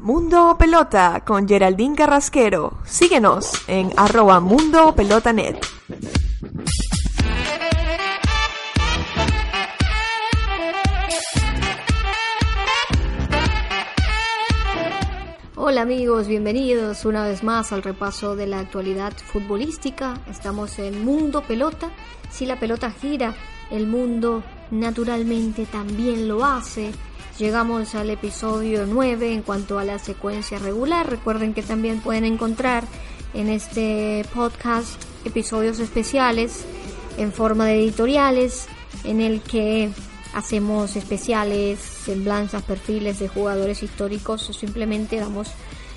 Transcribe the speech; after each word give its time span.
Mundo 0.00 0.54
Pelota 0.56 1.24
con 1.24 1.48
Geraldine 1.48 1.96
Carrasquero. 1.96 2.78
Síguenos 2.84 3.50
en 3.66 3.92
arroba 3.96 4.38
Mundo 4.38 4.94
Pelota 4.94 5.32
Net. 5.32 5.58
Hola 15.56 15.82
amigos, 15.82 16.28
bienvenidos 16.28 17.04
una 17.04 17.24
vez 17.24 17.42
más 17.42 17.72
al 17.72 17.82
repaso 17.82 18.36
de 18.36 18.46
la 18.46 18.60
actualidad 18.60 19.12
futbolística. 19.16 20.14
Estamos 20.30 20.78
en 20.78 21.04
Mundo 21.04 21.42
Pelota. 21.42 21.90
Si 22.30 22.46
la 22.46 22.60
pelota 22.60 22.92
gira, 22.92 23.34
el 23.70 23.88
mundo 23.88 24.44
naturalmente 24.70 25.66
también 25.66 26.28
lo 26.28 26.44
hace. 26.44 26.92
Llegamos 27.38 27.94
al 27.94 28.10
episodio 28.10 28.84
9 28.84 29.32
en 29.32 29.42
cuanto 29.42 29.78
a 29.78 29.84
la 29.84 30.00
secuencia 30.00 30.58
regular. 30.58 31.08
Recuerden 31.08 31.54
que 31.54 31.62
también 31.62 32.00
pueden 32.00 32.24
encontrar 32.24 32.82
en 33.32 33.48
este 33.48 34.24
podcast 34.34 35.00
episodios 35.24 35.78
especiales 35.78 36.64
en 37.16 37.32
forma 37.32 37.66
de 37.66 37.76
editoriales 37.76 38.66
en 39.04 39.20
el 39.20 39.40
que 39.40 39.90
hacemos 40.34 40.96
especiales, 40.96 41.78
semblanzas, 41.78 42.64
perfiles 42.64 43.20
de 43.20 43.28
jugadores 43.28 43.84
históricos 43.84 44.50
o 44.50 44.52
simplemente 44.52 45.16
damos 45.16 45.48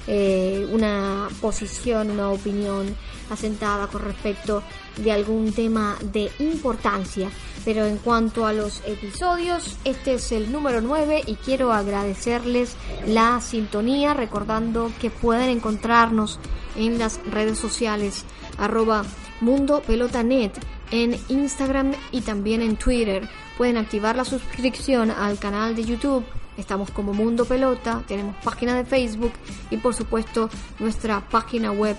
eh, 0.07 0.67
una 0.71 1.27
posición, 1.39 2.11
una 2.11 2.29
opinión 2.29 2.95
asentada 3.29 3.87
con 3.87 4.01
respecto 4.03 4.63
de 4.97 5.11
algún 5.11 5.53
tema 5.53 5.97
de 6.01 6.31
importancia. 6.39 7.29
Pero 7.63 7.85
en 7.85 7.97
cuanto 7.97 8.45
a 8.45 8.53
los 8.53 8.81
episodios, 8.85 9.77
este 9.85 10.15
es 10.15 10.31
el 10.31 10.51
número 10.51 10.81
9 10.81 11.23
y 11.27 11.35
quiero 11.35 11.71
agradecerles 11.71 12.75
la 13.05 13.39
sintonía, 13.39 14.13
recordando 14.13 14.91
que 14.99 15.11
pueden 15.11 15.49
encontrarnos 15.49 16.39
en 16.75 16.97
las 16.97 17.19
redes 17.29 17.59
sociales 17.59 18.25
arroba 18.57 19.03
Mundo 19.41 19.81
Pelotanet 19.85 20.53
en 20.91 21.17
Instagram 21.29 21.93
y 22.11 22.21
también 22.21 22.61
en 22.61 22.75
Twitter. 22.77 23.27
Pueden 23.57 23.77
activar 23.77 24.15
la 24.15 24.25
suscripción 24.25 25.11
al 25.11 25.39
canal 25.39 25.75
de 25.75 25.83
YouTube. 25.83 26.25
Estamos 26.57 26.91
como 26.91 27.13
Mundo 27.13 27.45
Pelota, 27.45 28.03
tenemos 28.07 28.35
página 28.43 28.75
de 28.75 28.83
Facebook 28.85 29.31
y 29.69 29.77
por 29.77 29.93
supuesto 29.93 30.49
nuestra 30.79 31.21
página 31.29 31.71
web 31.71 31.95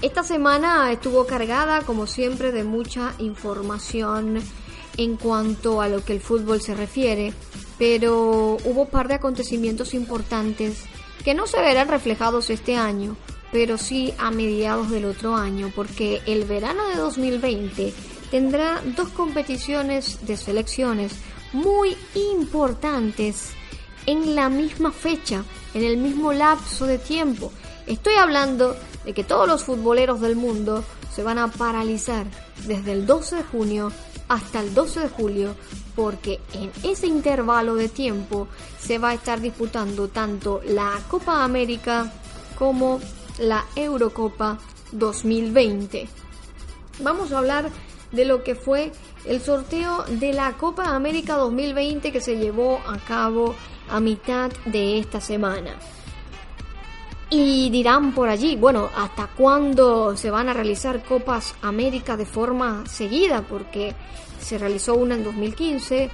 Esta 0.02 0.24
semana 0.24 0.92
estuvo 0.92 1.26
cargada, 1.26 1.80
como 1.82 2.08
siempre, 2.08 2.52
de 2.52 2.66
mucha 2.66 3.14
información 3.20 4.42
en 4.98 5.16
cuanto 5.16 5.80
a 5.82 5.88
lo 5.88 6.04
que 6.04 6.12
el 6.14 6.20
fútbol 6.20 6.60
se 6.62 6.76
refiere, 6.76 7.34
pero 7.80 8.58
hubo 8.64 8.82
un 8.82 8.90
par 8.90 9.08
de 9.08 9.14
acontecimientos 9.16 9.94
importantes 9.94 10.84
que 11.24 11.34
no 11.34 11.48
se 11.48 11.62
verán 11.62 11.88
reflejados 11.88 12.50
este 12.50 12.76
año, 12.76 13.16
pero 13.54 13.78
sí 13.78 14.12
a 14.18 14.32
mediados 14.32 14.90
del 14.90 15.06
otro 15.06 15.36
año, 15.36 15.72
porque 15.76 16.24
el 16.26 16.44
verano 16.44 16.88
de 16.90 16.96
2020 16.96 17.94
tendrá 18.32 18.82
dos 18.98 19.10
competiciones 19.10 20.26
de 20.26 20.38
selecciones 20.38 21.14
muy 21.54 21.96
importantes 22.16 23.52
en 24.08 24.34
la 24.34 24.50
misma 24.50 24.92
fecha, 24.92 25.44
en 25.76 25.84
el 25.84 25.98
mismo 25.98 26.34
lapso 26.34 26.88
de 26.88 26.98
tiempo. 26.98 27.52
Estoy 27.86 28.16
hablando 28.16 28.76
de 29.06 29.14
que 29.14 29.24
todos 29.24 29.48
los 29.48 29.64
futboleros 29.64 30.20
del 30.20 30.36
mundo 30.36 30.84
se 31.14 31.22
van 31.22 31.38
a 31.38 31.48
paralizar 31.50 32.26
desde 32.66 32.94
el 32.94 33.06
12 33.06 33.36
de 33.36 33.44
junio 33.44 33.92
hasta 34.30 34.62
el 34.62 34.74
12 34.74 35.02
de 35.02 35.10
julio 35.10 35.56
porque 35.96 36.40
en 36.54 36.72
ese 36.82 37.06
intervalo 37.06 37.76
de 37.76 37.88
tiempo 37.88 38.48
se 38.80 38.98
va 38.98 39.10
a 39.10 39.14
estar 39.14 39.42
disputando 39.42 40.08
tanto 40.08 40.60
la 40.66 41.00
Copa 41.08 41.44
América 41.44 42.12
como 42.58 43.00
la 43.40 43.66
Eurocopa 43.76 44.60
2020. 44.92 46.08
Vamos 47.02 47.32
a 47.32 47.40
hablar 47.40 47.70
de 48.12 48.26
lo 48.26 48.44
que 48.44 48.56
fue 48.56 48.92
el 49.26 49.42
sorteo 49.42 50.04
de 50.04 50.34
la 50.34 50.54
Copa 50.54 50.96
América 50.96 51.36
2020 51.36 52.12
que 52.12 52.22
se 52.22 52.38
llevó 52.38 52.80
a 52.88 52.98
cabo 52.98 53.56
a 53.90 54.00
mitad 54.00 54.52
de 54.66 55.00
esta 55.00 55.20
semana. 55.20 55.76
Y 57.30 57.72
dirán 57.72 58.14
por 58.14 58.30
allí, 58.30 58.56
bueno, 58.56 58.90
¿hasta 58.96 59.28
cuándo 59.28 60.16
se 60.16 60.30
van 60.30 60.50
a 60.50 60.54
realizar 60.54 61.04
Copas 61.04 61.56
América 61.64 62.16
de 62.16 62.28
forma 62.28 62.86
seguida? 62.86 63.42
Porque 63.42 63.96
se 64.40 64.60
realizó 64.60 64.94
una 64.94 65.16
en 65.16 65.24
2015, 65.24 66.12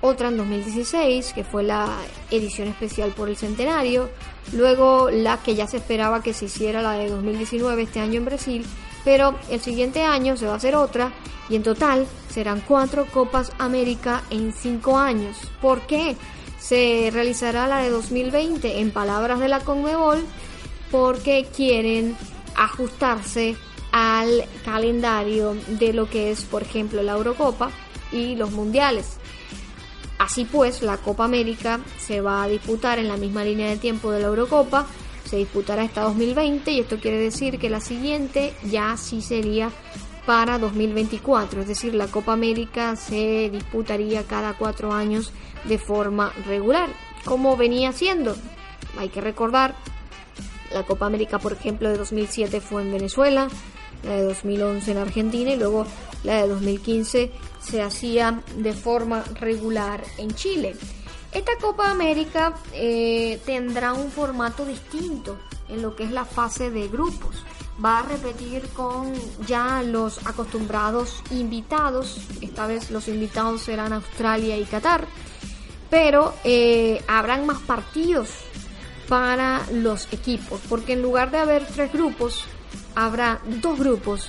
otra 0.00 0.28
en 0.28 0.36
2016, 0.36 1.32
que 1.32 1.44
fue 1.44 1.62
la 1.62 1.88
edición 2.30 2.68
especial 2.68 3.10
por 3.10 3.28
el 3.28 3.36
centenario, 3.36 4.10
luego 4.52 5.10
la 5.10 5.38
que 5.38 5.54
ya 5.54 5.66
se 5.66 5.78
esperaba 5.78 6.22
que 6.22 6.32
se 6.32 6.46
hiciera 6.46 6.82
la 6.82 6.92
de 6.92 7.10
2019 7.10 7.82
este 7.82 8.00
año 8.00 8.18
en 8.18 8.24
Brasil, 8.24 8.66
pero 9.04 9.34
el 9.50 9.60
siguiente 9.60 10.02
año 10.02 10.36
se 10.36 10.46
va 10.46 10.54
a 10.54 10.56
hacer 10.56 10.74
otra 10.74 11.12
y 11.48 11.56
en 11.56 11.62
total 11.62 12.06
serán 12.30 12.62
cuatro 12.66 13.06
Copas 13.06 13.52
América 13.58 14.22
en 14.30 14.52
cinco 14.52 14.98
años. 14.98 15.36
¿Por 15.60 15.82
qué? 15.82 16.16
Se 16.58 17.10
realizará 17.12 17.66
la 17.66 17.78
de 17.78 17.90
2020 17.90 18.80
en 18.80 18.90
palabras 18.90 19.40
de 19.40 19.48
la 19.48 19.60
Conmebol 19.60 20.24
porque 20.90 21.46
quieren 21.54 22.16
ajustarse 22.56 23.56
al 23.92 24.44
calendario 24.64 25.56
de 25.66 25.92
lo 25.92 26.08
que 26.08 26.30
es, 26.30 26.44
por 26.44 26.62
ejemplo, 26.62 27.02
la 27.02 27.12
Eurocopa 27.12 27.70
y 28.12 28.36
los 28.36 28.50
mundiales. 28.50 29.19
Así 30.20 30.44
pues, 30.44 30.82
la 30.82 30.98
Copa 30.98 31.24
América 31.24 31.80
se 31.98 32.20
va 32.20 32.42
a 32.42 32.46
disputar 32.46 32.98
en 32.98 33.08
la 33.08 33.16
misma 33.16 33.42
línea 33.42 33.70
de 33.70 33.78
tiempo 33.78 34.10
de 34.10 34.20
la 34.20 34.26
Eurocopa, 34.26 34.86
se 35.24 35.38
disputará 35.38 35.82
hasta 35.82 36.02
2020 36.02 36.72
y 36.72 36.80
esto 36.80 37.00
quiere 37.00 37.16
decir 37.16 37.58
que 37.58 37.70
la 37.70 37.80
siguiente 37.80 38.52
ya 38.64 38.98
sí 38.98 39.22
sería 39.22 39.70
para 40.26 40.58
2024, 40.58 41.62
es 41.62 41.68
decir, 41.68 41.94
la 41.94 42.06
Copa 42.06 42.34
América 42.34 42.96
se 42.96 43.48
disputaría 43.48 44.24
cada 44.24 44.58
cuatro 44.58 44.92
años 44.92 45.32
de 45.64 45.78
forma 45.78 46.34
regular, 46.46 46.90
como 47.24 47.56
venía 47.56 47.92
siendo. 47.92 48.36
Hay 48.98 49.08
que 49.08 49.22
recordar 49.22 49.74
la 50.74 50.82
Copa 50.82 51.06
América, 51.06 51.38
por 51.38 51.54
ejemplo, 51.54 51.88
de 51.88 51.96
2007 51.96 52.60
fue 52.60 52.82
en 52.82 52.92
Venezuela, 52.92 53.48
la 54.02 54.12
de 54.12 54.24
2011 54.24 54.90
en 54.90 54.98
Argentina 54.98 55.50
y 55.50 55.56
luego 55.56 55.86
la 56.24 56.42
de 56.42 56.48
2015 56.48 57.30
se 57.60 57.82
hacía 57.82 58.42
de 58.56 58.72
forma 58.72 59.22
regular 59.34 60.02
en 60.18 60.34
Chile. 60.34 60.76
Esta 61.32 61.52
Copa 61.60 61.90
América 61.90 62.54
eh, 62.72 63.40
tendrá 63.46 63.92
un 63.92 64.10
formato 64.10 64.64
distinto 64.64 65.38
en 65.68 65.80
lo 65.82 65.94
que 65.94 66.04
es 66.04 66.10
la 66.10 66.24
fase 66.24 66.70
de 66.70 66.88
grupos. 66.88 67.44
Va 67.82 68.00
a 68.00 68.02
repetir 68.02 68.68
con 68.70 69.12
ya 69.46 69.82
los 69.82 70.26
acostumbrados 70.26 71.22
invitados. 71.30 72.18
Esta 72.40 72.66
vez 72.66 72.90
los 72.90 73.06
invitados 73.08 73.62
serán 73.62 73.92
Australia 73.92 74.58
y 74.58 74.64
Qatar. 74.64 75.06
Pero 75.88 76.34
eh, 76.44 77.02
habrán 77.06 77.46
más 77.46 77.58
partidos 77.60 78.28
para 79.08 79.62
los 79.72 80.12
equipos, 80.12 80.60
porque 80.68 80.92
en 80.92 81.02
lugar 81.02 81.30
de 81.30 81.38
haber 81.38 81.66
tres 81.66 81.92
grupos, 81.92 82.44
habrá 82.94 83.40
dos 83.44 83.78
grupos 83.78 84.28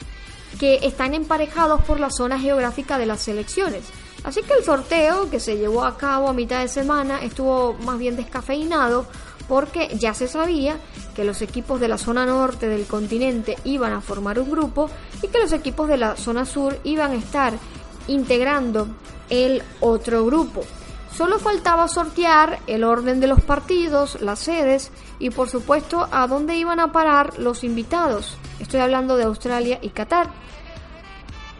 que 0.60 0.80
están 0.84 1.14
emparejados 1.14 1.82
por 1.82 2.00
la 2.00 2.10
zona 2.10 2.40
geográfica 2.40 2.98
de 2.98 3.06
las 3.06 3.22
selecciones. 3.22 3.86
Así 4.24 4.42
que 4.44 4.54
el 4.54 4.64
sorteo 4.64 5.30
que 5.30 5.40
se 5.40 5.58
llevó 5.58 5.84
a 5.84 5.98
cabo 5.98 6.30
a 6.30 6.34
mitad 6.34 6.62
de 6.62 6.68
semana 6.68 7.20
estuvo 7.22 7.74
más 7.86 7.98
bien 7.98 8.16
descafeinado 8.16 9.06
porque 9.48 9.90
ya 9.98 10.14
se 10.14 10.28
sabía 10.28 10.78
que 11.16 11.24
los 11.24 11.42
equipos 11.42 11.80
de 11.80 11.88
la 11.88 11.98
zona 11.98 12.26
norte 12.26 12.68
del 12.68 12.86
continente 12.86 13.58
iban 13.64 13.94
a 13.94 14.02
formar 14.02 14.40
un 14.40 14.50
grupo 14.50 14.90
y 15.22 15.28
que 15.28 15.40
los 15.40 15.52
equipos 15.52 15.88
de 15.88 15.98
la 15.98 16.16
zona 16.16 16.46
sur 16.46 16.78
iban 16.84 17.12
a 17.12 17.16
estar 17.16 17.54
integrando 18.08 18.88
el 19.30 19.64
otro 19.80 20.26
grupo. 20.26 20.64
Solo 21.22 21.38
faltaba 21.38 21.88
sortear 21.88 22.62
el 22.66 22.84
orden 22.84 23.20
de 23.20 23.28
los 23.28 23.42
partidos, 23.42 24.20
las 24.22 24.40
sedes 24.40 24.92
y 25.20 25.30
por 25.30 25.50
supuesto 25.50 26.08
a 26.12 26.26
dónde 26.26 26.56
iban 26.56 26.80
a 26.80 26.92
parar 26.92 27.38
los 27.38 27.64
invitados. 27.64 28.38
Estoy 28.60 28.80
hablando 28.80 29.16
de 29.18 29.26
Australia 29.26 29.78
y 29.84 29.90
Qatar. 29.90 30.32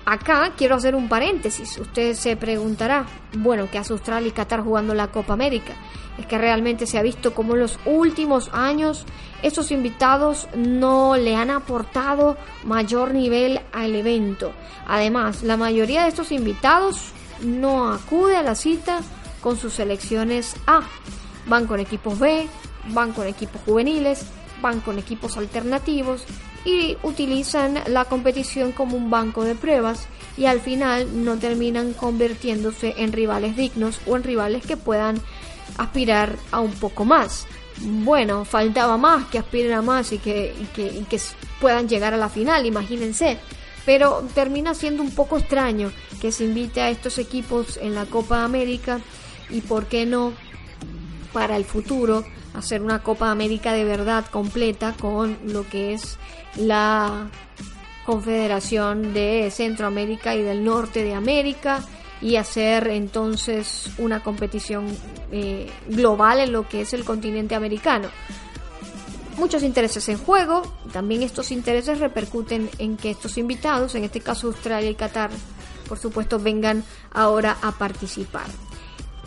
Acá 0.04 0.54
quiero 0.58 0.74
hacer 0.74 0.96
un 0.96 1.08
paréntesis. 1.08 1.78
Usted 1.78 2.16
se 2.16 2.36
preguntará, 2.38 3.06
bueno, 3.34 3.68
¿qué 3.72 3.78
hace 3.78 3.94
Australia 3.94 4.30
y 4.30 4.32
Qatar 4.32 4.64
jugando 4.64 4.96
la 4.96 5.10
Copa 5.10 5.34
América? 5.34 5.74
Es 6.18 6.26
que 6.26 6.40
realmente 6.40 6.88
se 6.88 6.98
ha 6.98 7.04
visto 7.04 7.36
como 7.36 7.54
en 7.54 7.60
los 7.60 7.78
últimos 7.86 8.50
años 8.54 9.06
estos 9.44 9.70
invitados 9.70 10.48
no 10.56 11.18
le 11.18 11.36
han 11.36 11.52
aportado 11.52 12.36
mayor 12.64 13.14
nivel 13.14 13.62
al 13.74 13.94
evento. 13.94 14.54
Además, 14.88 15.44
la 15.44 15.56
mayoría 15.56 16.02
de 16.02 16.10
estos 16.10 16.32
invitados 16.32 17.12
no 17.44 17.94
acude 17.94 18.36
a 18.36 18.42
la 18.42 18.56
cita 18.56 19.02
con 19.42 19.58
sus 19.58 19.74
selecciones 19.74 20.56
A. 20.68 20.82
Van 21.48 21.68
con 21.68 21.80
equipos 21.80 22.20
B, 22.20 22.48
van 22.90 23.14
con 23.14 23.28
equipos 23.28 23.62
juveniles, 23.66 24.26
van 24.62 24.80
con 24.80 25.00
equipos 25.00 25.38
alternativos 25.38 26.24
y 26.64 26.98
utilizan 27.04 27.80
la 27.88 28.06
competición 28.06 28.72
como 28.72 28.96
un 28.96 29.10
banco 29.10 29.44
de 29.44 29.56
pruebas 29.56 30.08
y 30.38 30.46
al 30.46 30.62
final 30.62 31.26
no 31.26 31.38
terminan 31.38 31.94
convirtiéndose 31.94 32.94
en 32.98 33.12
rivales 33.12 33.58
dignos 33.58 34.00
o 34.06 34.16
en 34.16 34.24
rivales 34.24 34.66
que 34.66 34.78
puedan 34.78 35.20
aspirar 35.78 36.36
a 36.52 36.60
un 36.60 36.74
poco 36.74 37.06
más. 37.06 37.48
Bueno, 37.80 38.46
faltaba 38.46 38.98
más 38.98 39.26
que 39.26 39.40
aspiren 39.40 39.74
a 39.74 39.82
más 39.82 40.12
y 40.12 40.20
que, 40.20 40.54
que, 40.76 41.20
puedan 41.60 41.88
llegar 41.88 42.14
a 42.14 42.18
la 42.18 42.30
final, 42.30 42.66
imagínense. 42.66 43.40
Pero 43.86 44.24
termina 44.36 44.76
siendo 44.76 45.02
un 45.02 45.10
poco 45.10 45.40
extraño 45.40 45.92
que 46.22 46.32
se 46.32 46.44
invite 46.44 46.82
a 46.82 46.92
estos 46.92 47.18
equipos 47.18 47.78
en 47.78 47.96
la 47.96 48.06
Copa 48.06 48.44
América 48.44 49.00
y 49.52 49.62
por 49.62 49.86
qué 49.86 50.06
no 50.06 50.34
para 51.34 51.58
el 51.58 51.66
futuro 51.66 52.24
hacer 52.54 52.82
una 52.82 53.02
Copa 53.02 53.32
América 53.32 53.74
de 53.74 53.86
verdad 53.86 54.26
completa 54.26 54.94
con 55.00 55.38
lo 55.46 55.68
que 55.68 55.94
es 55.94 56.18
la 56.56 57.30
Confederación 58.06 59.14
de 59.14 59.50
Centroamérica 59.52 60.36
y 60.36 60.42
del 60.42 60.64
Norte 60.64 61.04
de 61.04 61.14
América 61.14 61.82
y 62.22 62.36
hacer 62.36 62.88
entonces 62.88 63.90
una 63.98 64.22
competición 64.22 64.86
eh, 65.32 65.70
global 65.88 66.40
en 66.40 66.52
lo 66.52 66.68
que 66.68 66.82
es 66.82 66.94
el 66.94 67.04
continente 67.04 67.56
americano. 67.56 68.10
Muchos 69.38 69.64
intereses 69.64 70.08
en 70.10 70.18
juego, 70.18 70.62
también 70.92 71.24
estos 71.24 71.52
intereses 71.52 72.00
repercuten 72.00 72.70
en 72.78 72.98
que 72.98 73.12
estos 73.12 73.38
invitados, 73.38 73.96
en 73.96 74.04
este 74.04 74.20
caso 74.20 74.48
Australia 74.48 74.90
y 74.90 74.96
Qatar, 74.96 75.32
por 75.88 75.98
supuesto 75.98 76.38
vengan 76.38 76.84
ahora 77.12 77.58
a 77.62 77.72
participar. 77.72 78.46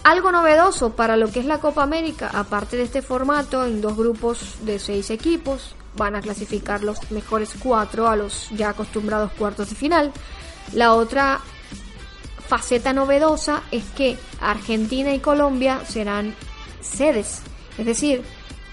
Algo 0.05 0.31
novedoso 0.31 0.91
para 0.91 1.17
lo 1.17 1.33
que 1.33 1.41
es 1.41 1.47
la 1.47 1.61
Copa 1.61 1.83
América, 1.83 2.31
aparte 2.35 2.77
de 2.77 2.83
este 2.83 3.01
formato 3.01 3.65
en 3.65 3.81
dos 3.81 3.97
grupos 3.97 4.57
de 4.61 4.79
seis 4.79 5.09
equipos, 5.09 5.75
van 5.97 6.15
a 6.15 6.21
clasificar 6.21 6.83
los 6.83 7.11
mejores 7.11 7.55
cuatro 7.59 8.07
a 8.07 8.15
los 8.15 8.51
ya 8.51 8.69
acostumbrados 8.69 9.33
cuartos 9.33 9.71
de 9.71 9.77
final. 9.77 10.13
La 10.75 10.93
otra 10.93 11.41
faceta 12.47 12.93
novedosa 12.93 13.63
es 13.71 13.85
que 13.97 14.19
Argentina 14.43 15.15
y 15.15 15.21
Colombia 15.21 15.81
serán 15.89 16.35
sedes, 16.83 17.41
es 17.79 17.87
decir, 17.87 18.23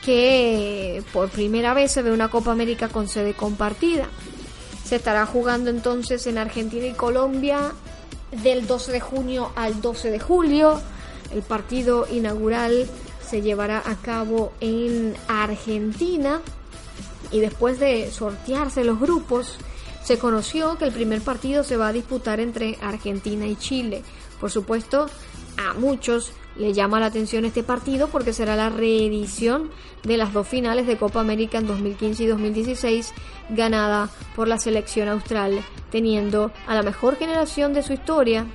que 0.03 1.01
por 1.13 1.29
primera 1.29 1.73
vez 1.73 1.93
se 1.93 2.01
ve 2.01 2.11
una 2.11 2.29
Copa 2.29 2.51
América 2.51 2.89
con 2.89 3.07
sede 3.07 3.35
compartida. 3.35 4.07
Se 4.83 4.97
estará 4.97 5.25
jugando 5.25 5.69
entonces 5.69 6.27
en 6.27 6.37
Argentina 6.37 6.87
y 6.87 6.93
Colombia 6.93 7.71
del 8.43 8.67
12 8.67 8.91
de 8.91 8.99
junio 8.99 9.51
al 9.55 9.79
12 9.81 10.11
de 10.11 10.19
julio. 10.19 10.81
El 11.33 11.41
partido 11.41 12.07
inaugural 12.11 12.87
se 13.27 13.41
llevará 13.41 13.81
a 13.85 13.95
cabo 13.95 14.51
en 14.59 15.15
Argentina 15.27 16.41
y 17.31 17.39
después 17.39 17.79
de 17.79 18.11
sortearse 18.11 18.83
los 18.83 18.99
grupos, 18.99 19.57
se 20.03 20.17
conoció 20.17 20.77
que 20.77 20.85
el 20.85 20.91
primer 20.91 21.21
partido 21.21 21.63
se 21.63 21.77
va 21.77 21.89
a 21.89 21.93
disputar 21.93 22.39
entre 22.39 22.77
Argentina 22.81 23.45
y 23.45 23.55
Chile. 23.55 24.03
Por 24.39 24.51
supuesto, 24.51 25.05
a 25.57 25.73
muchos 25.75 26.33
le 26.57 26.73
llama 26.73 26.99
la 26.99 27.05
atención 27.05 27.45
este 27.45 27.63
partido 27.63 28.07
porque 28.09 28.33
será 28.33 28.55
la 28.55 28.69
reedición 28.69 29.69
de 30.03 30.17
las 30.17 30.33
dos 30.33 30.47
finales 30.47 30.85
de 30.87 30.97
Copa 30.97 31.21
América 31.21 31.59
en 31.59 31.67
2015 31.67 32.23
y 32.23 32.27
2016 32.27 33.13
ganada 33.49 34.09
por 34.35 34.47
la 34.47 34.59
selección 34.59 35.07
austral, 35.07 35.63
teniendo 35.91 36.51
a 36.67 36.75
la 36.75 36.83
mejor 36.83 37.17
generación 37.17 37.73
de 37.73 37.83
su 37.83 37.93
historia, 37.93 38.45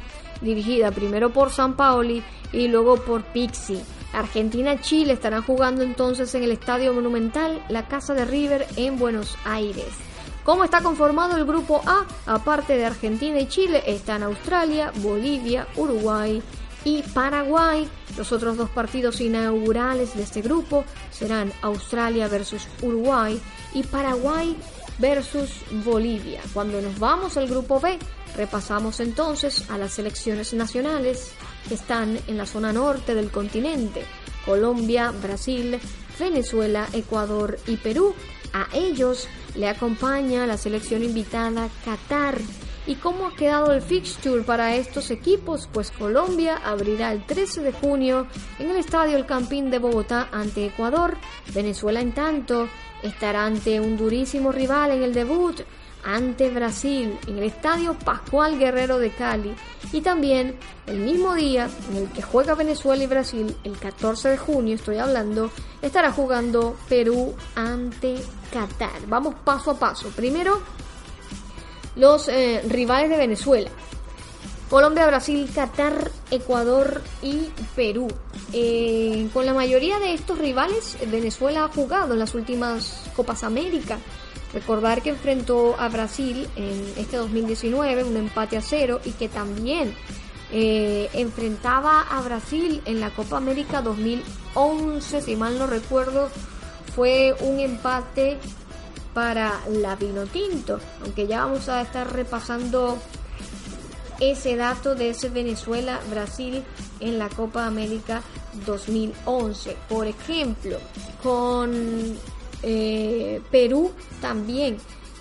dirigida 0.40 0.90
primero 0.90 1.30
por 1.30 1.50
San 1.50 1.74
Paoli 1.74 2.22
y 2.52 2.68
luego 2.68 2.96
por 2.96 3.22
Pixie. 3.24 3.82
Argentina-Chile 4.12 5.12
estarán 5.12 5.42
jugando 5.42 5.82
entonces 5.82 6.34
en 6.34 6.42
el 6.42 6.52
Estadio 6.52 6.94
Monumental, 6.94 7.62
la 7.68 7.86
Casa 7.86 8.14
de 8.14 8.24
River 8.24 8.66
en 8.76 8.98
Buenos 8.98 9.36
Aires. 9.44 9.88
¿Cómo 10.44 10.64
está 10.64 10.80
conformado 10.80 11.36
el 11.36 11.44
grupo 11.44 11.82
A? 11.86 12.06
Aparte 12.26 12.76
de 12.76 12.86
Argentina 12.86 13.38
y 13.40 13.48
Chile, 13.48 13.82
están 13.86 14.22
Australia, 14.22 14.92
Bolivia, 15.02 15.66
Uruguay 15.76 16.40
y 16.84 17.02
Paraguay. 17.02 17.88
Los 18.16 18.30
otros 18.30 18.56
dos 18.56 18.70
partidos 18.70 19.20
inaugurales 19.20 20.14
de 20.14 20.22
este 20.22 20.42
grupo 20.42 20.84
serán 21.10 21.52
Australia 21.62 22.28
versus 22.28 22.68
Uruguay 22.80 23.40
y 23.74 23.82
Paraguay 23.82 24.56
versus 24.98 25.50
Bolivia. 25.84 26.40
Cuando 26.54 26.80
nos 26.80 26.96
vamos 26.98 27.36
al 27.36 27.48
grupo 27.48 27.80
B, 27.80 27.98
repasamos 28.34 29.00
entonces 29.00 29.69
a 29.70 29.78
las 29.78 29.93
selecciones 29.93 30.55
nacionales 30.55 31.32
que 31.69 31.75
están 31.75 32.19
en 32.26 32.37
la 32.37 32.46
zona 32.46 32.73
norte 32.73 33.14
del 33.14 33.31
continente, 33.31 34.05
Colombia, 34.44 35.11
Brasil, 35.11 35.78
Venezuela, 36.19 36.88
Ecuador 36.93 37.58
y 37.67 37.76
Perú. 37.76 38.14
A 38.52 38.69
ellos 38.73 39.28
le 39.55 39.69
acompaña 39.69 40.46
la 40.46 40.56
selección 40.56 41.02
invitada 41.02 41.69
Qatar. 41.84 42.38
¿Y 42.87 42.94
cómo 42.94 43.26
ha 43.26 43.34
quedado 43.34 43.73
el 43.73 43.82
fixture 43.82 44.43
para 44.43 44.76
estos 44.76 45.11
equipos? 45.11 45.69
Pues 45.73 45.90
Colombia 45.90 46.56
abrirá 46.64 47.11
el 47.11 47.26
13 47.26 47.62
de 47.62 47.73
junio 47.73 48.28
en 48.61 48.70
el 48.70 48.76
Estadio 48.76 49.17
El 49.17 49.26
Campín 49.26 49.70
de 49.70 49.81
Bogotá 49.81 50.28
ante 50.31 50.67
Ecuador. 50.67 51.17
Venezuela, 51.52 52.00
en 52.00 52.12
tanto, 52.12 52.69
estará 53.02 53.44
ante 53.44 53.81
un 53.81 53.96
durísimo 53.96 54.52
rival 54.52 54.93
en 54.93 55.02
el 55.02 55.12
debut 55.12 55.62
ante 56.06 56.48
Brasil 56.50 57.18
en 57.26 57.38
el 57.38 57.44
Estadio 57.44 57.94
Pascual 57.94 58.58
Guerrero 58.58 58.98
de 58.98 59.10
Cali 59.10 59.54
y 59.92 60.00
también 60.00 60.56
el 60.86 61.00
mismo 61.00 61.34
día 61.34 61.68
en 61.90 61.96
el 61.96 62.08
que 62.10 62.22
juega 62.22 62.54
Venezuela 62.54 63.02
y 63.02 63.08
Brasil, 63.08 63.56
el 63.64 63.76
14 63.76 64.30
de 64.30 64.38
junio 64.38 64.76
estoy 64.76 64.98
hablando, 64.98 65.50
estará 65.82 66.12
jugando 66.12 66.76
Perú 66.88 67.34
ante 67.56 68.14
Qatar. 68.52 69.06
Vamos 69.08 69.34
paso 69.44 69.72
a 69.72 69.78
paso. 69.78 70.08
Primero, 70.10 70.62
los 71.96 72.28
eh, 72.28 72.62
rivales 72.68 73.10
de 73.10 73.16
Venezuela. 73.16 73.70
Colombia, 74.70 75.06
Brasil, 75.06 75.48
Qatar, 75.52 76.10
Ecuador 76.30 77.02
y 77.22 77.50
Perú. 77.75 78.08
Eh, 78.52 79.28
con 79.32 79.46
la 79.46 79.54
mayoría 79.54 79.98
de 79.98 80.14
estos 80.14 80.38
rivales, 80.38 80.96
Venezuela 81.08 81.64
ha 81.64 81.68
jugado 81.68 82.14
en 82.14 82.18
las 82.20 82.34
últimas 82.34 83.10
Copas 83.14 83.44
América. 83.44 83.98
Recordar 84.52 85.02
que 85.02 85.10
enfrentó 85.10 85.76
a 85.78 85.88
Brasil 85.88 86.48
en 86.56 86.84
este 86.96 87.16
2019, 87.16 88.04
un 88.04 88.16
empate 88.16 88.56
a 88.56 88.62
cero, 88.62 89.00
y 89.04 89.10
que 89.12 89.28
también 89.28 89.94
eh, 90.52 91.10
enfrentaba 91.12 92.02
a 92.02 92.20
Brasil 92.22 92.80
en 92.84 93.00
la 93.00 93.10
Copa 93.10 93.36
América 93.36 93.82
2011, 93.82 95.22
si 95.22 95.36
mal 95.36 95.58
no 95.58 95.66
recuerdo, 95.66 96.30
fue 96.94 97.34
un 97.40 97.60
empate 97.60 98.38
para 99.12 99.60
la 99.70 99.96
Tinto, 99.96 100.78
aunque 101.02 101.26
ya 101.26 101.44
vamos 101.44 101.68
a 101.68 101.82
estar 101.82 102.12
repasando 102.12 102.98
ese 104.20 104.56
dato 104.56 104.94
de 104.94 105.10
ese 105.10 105.28
Venezuela-Brasil 105.28 106.62
en 107.00 107.18
la 107.18 107.28
Copa 107.28 107.66
América 107.66 108.22
2011. 108.66 109.76
Por 109.88 110.06
ejemplo, 110.06 110.78
con 111.22 112.16
eh, 112.62 113.40
Perú 113.50 113.92
también 114.20 114.78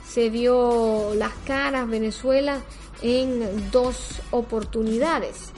se 0.08 0.30
dio 0.30 1.14
las 1.16 1.34
caras 1.46 1.90
Venezuela 1.90 2.62
en 3.02 3.72
dos 3.72 4.22
oportunidades. 4.32 5.52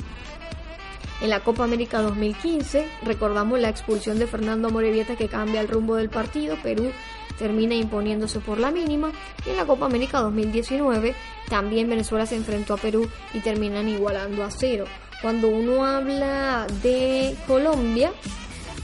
En 1.19 1.29
la 1.31 1.39
Copa 1.39 1.63
América 1.63 2.01
2015 2.01 2.87
recordamos 3.03 3.59
la 3.59 3.69
expulsión 3.69 4.19
de 4.19 4.27
Fernando 4.27 4.69
Morevieta 4.69 5.15
que 5.15 5.27
cambia 5.27 5.61
el 5.61 5.67
rumbo 5.67 5.95
del 5.95 6.09
partido. 6.09 6.55
Perú 6.61 6.91
termina 7.39 7.75
imponiéndose 7.75 8.39
por 8.39 8.59
la 8.59 8.71
mínima. 8.71 9.11
Y 9.45 9.49
en 9.49 9.57
la 9.57 9.65
Copa 9.65 9.85
América 9.87 10.19
2019 10.19 11.15
también 11.49 11.89
Venezuela 11.89 12.25
se 12.25 12.35
enfrentó 12.35 12.75
a 12.75 12.77
Perú 12.77 13.09
y 13.33 13.39
terminan 13.39 13.87
igualando 13.89 14.43
a 14.43 14.51
cero. 14.51 14.85
Cuando 15.21 15.47
uno 15.47 15.83
habla 15.83 16.67
de 16.83 17.35
Colombia, 17.47 18.11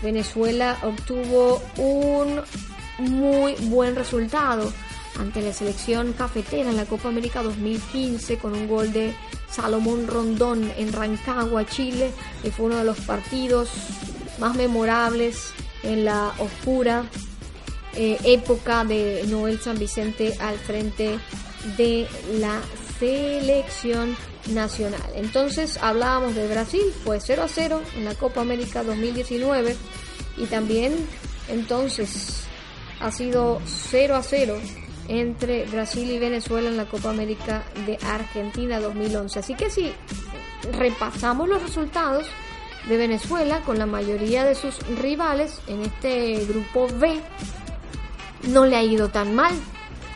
Venezuela 0.02 0.78
obtuvo 0.82 1.62
un 1.78 2.42
muy 3.10 3.56
buen 3.56 3.96
resultado 3.96 4.72
ante 5.20 5.42
la 5.42 5.54
selección 5.54 6.14
cafetera 6.14 6.70
en 6.70 6.78
la 6.78 6.86
Copa 6.86 7.10
América 7.10 7.44
2015 7.44 8.38
con 8.38 8.54
un 8.54 8.68
gol 8.68 8.92
de 8.92 9.14
Salomón 9.50 10.08
Rondón 10.08 10.72
en 10.78 10.92
Rancagua, 10.92 11.66
Chile, 11.66 12.12
que 12.42 12.52
fue 12.52 12.68
uno 12.68 12.78
de 12.78 12.84
los 12.84 13.00
partidos 13.02 13.70
más 14.40 14.56
memorables 14.56 15.52
en 15.84 16.06
la 16.06 16.34
oscura 16.40 17.06
eh, 17.96 18.18
época 18.24 18.84
de 18.84 19.24
Noel 19.28 19.60
San 19.60 19.78
Vicente 19.78 20.34
al 20.40 20.58
frente 20.58 21.20
de 21.78 22.08
la 22.40 22.60
selección 23.00 24.18
nacional. 24.50 25.02
Entonces 25.16 25.78
hablábamos 25.78 26.36
de 26.36 26.48
Brasil, 26.48 26.82
fue 27.04 27.20
0 27.20 27.44
a 27.44 27.48
0 27.48 27.82
en 27.96 28.06
la 28.06 28.16
Copa 28.16 28.42
América 28.42 28.84
2019 28.84 29.76
y 30.38 30.46
también 30.46 30.94
entonces 31.50 32.46
ha 33.04 33.12
sido 33.12 33.62
0 33.66 34.16
a 34.16 34.24
0 34.24 34.56
entre 35.10 35.66
Brasil 35.66 36.10
y 36.10 36.20
Venezuela 36.20 36.70
en 36.70 36.78
la 36.78 36.86
Copa 36.86 37.10
América 37.10 37.64
de 37.86 37.98
Argentina 38.08 38.80
2011. 38.80 39.40
Así 39.40 39.56
que 39.56 39.70
si 39.70 39.92
repasamos 40.72 41.50
los 41.50 41.62
resultados 41.62 42.26
de 42.88 42.98
Venezuela 42.98 43.62
con 43.62 43.78
la 43.78 43.86
mayoría 43.86 44.46
de 44.46 44.56
sus 44.56 44.80
rivales 45.02 45.60
en 45.68 45.82
este 45.82 46.46
grupo 46.46 46.88
B, 46.98 47.20
no 48.44 48.66
le 48.66 48.78
ha 48.78 48.84
ido 48.84 49.10
tan 49.10 49.36
mal. 49.36 49.54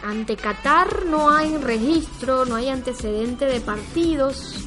Ante 0.04 0.38
Qatar 0.38 1.06
no 1.06 1.30
hay 1.30 1.58
registro, 1.58 2.46
no 2.46 2.56
hay 2.56 2.70
antecedente 2.70 3.46
de 3.46 3.60
partidos. 3.60 4.67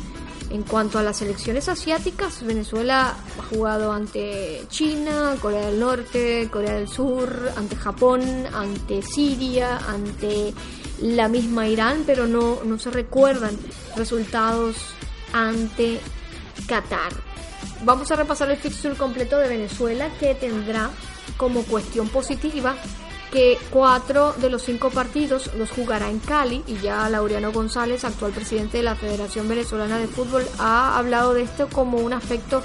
En 0.51 0.65
cuanto 0.65 0.99
a 0.99 1.05
las 1.05 1.23
elecciones 1.23 1.69
asiáticas, 1.69 2.45
Venezuela 2.45 3.15
ha 3.39 3.43
jugado 3.45 3.93
ante 3.93 4.65
China, 4.69 5.37
Corea 5.41 5.67
del 5.67 5.79
Norte, 5.79 6.49
Corea 6.51 6.75
del 6.75 6.89
Sur, 6.89 7.53
ante 7.57 7.77
Japón, 7.77 8.21
ante 8.53 9.01
Siria, 9.01 9.79
ante 9.79 10.53
la 11.01 11.29
misma 11.29 11.69
Irán, 11.69 12.03
pero 12.05 12.27
no, 12.27 12.65
no 12.65 12.79
se 12.81 12.91
recuerdan 12.91 13.57
resultados 13.97 14.77
ante 15.33 16.01
Qatar. 16.67 17.13
Vamos 17.85 18.11
a 18.11 18.17
repasar 18.17 18.51
el 18.51 18.57
fixture 18.57 18.97
completo 18.97 19.39
de 19.39 19.49
Venezuela 19.49 20.11
que 20.19 20.35
tendrá 20.35 20.91
como 21.37 21.63
cuestión 21.63 22.09
positiva 22.09 22.75
que 23.31 23.59
cuatro 23.71 24.35
de 24.39 24.51
los 24.51 24.63
cinco 24.63 24.91
partidos 24.91 25.55
los 25.55 25.71
jugará 25.71 26.09
en 26.09 26.19
Cali 26.19 26.63
y 26.67 26.79
ya 26.79 27.09
Laureano 27.09 27.53
González, 27.53 28.05
actual 28.05 28.33
presidente 28.33 28.79
de 28.79 28.83
la 28.83 28.97
Federación 28.97 29.49
Venezolana 29.49 29.99
de 29.99 30.09
Fútbol, 30.09 30.47
ha 30.59 30.99
hablado 30.99 31.35
de 31.35 31.43
esto 31.43 31.69
como 31.69 31.99
un 31.99 32.13
aspecto 32.13 32.63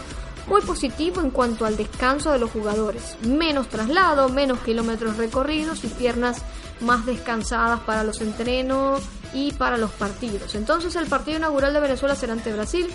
muy 0.47 0.61
positivo 0.61 1.21
en 1.21 1.31
cuanto 1.31 1.65
al 1.65 1.77
descanso 1.77 2.31
de 2.31 2.39
los 2.39 2.51
jugadores. 2.51 3.17
Menos 3.27 3.67
traslado, 3.69 4.29
menos 4.29 4.59
kilómetros 4.59 5.17
recorridos 5.17 5.83
y 5.83 5.87
piernas 5.87 6.41
más 6.81 7.05
descansadas 7.05 7.79
para 7.81 8.03
los 8.03 8.21
entrenos 8.21 9.01
y 9.33 9.53
para 9.53 9.77
los 9.77 9.91
partidos. 9.91 10.55
Entonces 10.55 10.95
el 10.95 11.07
partido 11.07 11.37
inaugural 11.37 11.73
de 11.73 11.79
Venezuela 11.79 12.15
será 12.15 12.33
ante 12.33 12.53
Brasil. 12.53 12.87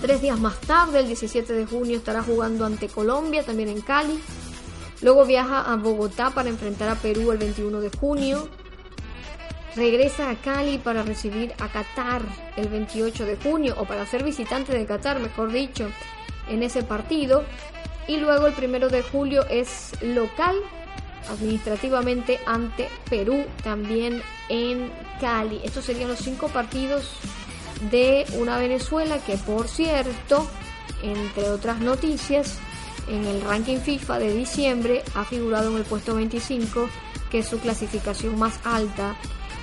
Tres 0.00 0.20
días 0.20 0.38
más 0.38 0.58
tarde, 0.60 1.00
el 1.00 1.06
17 1.06 1.52
de 1.52 1.66
junio, 1.66 1.96
estará 1.96 2.22
jugando 2.22 2.66
ante 2.66 2.88
Colombia, 2.88 3.42
también 3.42 3.70
en 3.70 3.80
Cali. 3.80 4.20
Luego 5.02 5.26
viaja 5.26 5.60
a 5.60 5.76
Bogotá 5.76 6.30
para 6.30 6.48
enfrentar 6.48 6.88
a 6.88 6.94
Perú 6.94 7.32
el 7.32 7.38
21 7.38 7.80
de 7.80 7.90
junio. 7.90 8.48
Regresa 9.74 10.30
a 10.30 10.36
Cali 10.36 10.78
para 10.78 11.02
recibir 11.02 11.52
a 11.58 11.68
Qatar 11.68 12.22
el 12.56 12.68
28 12.68 13.26
de 13.26 13.36
junio, 13.36 13.74
o 13.78 13.84
para 13.84 14.06
ser 14.06 14.24
visitante 14.24 14.72
de 14.72 14.86
Qatar, 14.86 15.20
mejor 15.20 15.52
dicho, 15.52 15.90
en 16.48 16.62
ese 16.62 16.82
partido. 16.82 17.44
Y 18.08 18.16
luego 18.18 18.46
el 18.46 18.54
1 18.54 18.88
de 18.88 19.02
julio 19.02 19.44
es 19.50 19.92
local 20.00 20.56
administrativamente 21.28 22.40
ante 22.46 22.88
Perú, 23.10 23.44
también 23.62 24.22
en 24.48 24.90
Cali. 25.20 25.60
Estos 25.64 25.84
serían 25.84 26.08
los 26.08 26.20
cinco 26.20 26.48
partidos 26.48 27.10
de 27.90 28.24
una 28.38 28.58
Venezuela 28.58 29.18
que, 29.18 29.36
por 29.36 29.68
cierto, 29.68 30.48
entre 31.02 31.50
otras 31.50 31.80
noticias, 31.80 32.58
en 33.08 33.24
el 33.24 33.40
ranking 33.42 33.78
FIFA 33.78 34.18
de 34.18 34.34
diciembre 34.34 35.02
ha 35.14 35.24
figurado 35.24 35.70
en 35.70 35.76
el 35.76 35.84
puesto 35.84 36.14
25, 36.14 36.88
que 37.30 37.40
es 37.40 37.48
su 37.48 37.58
clasificación 37.58 38.38
más 38.38 38.58
alta 38.64 39.16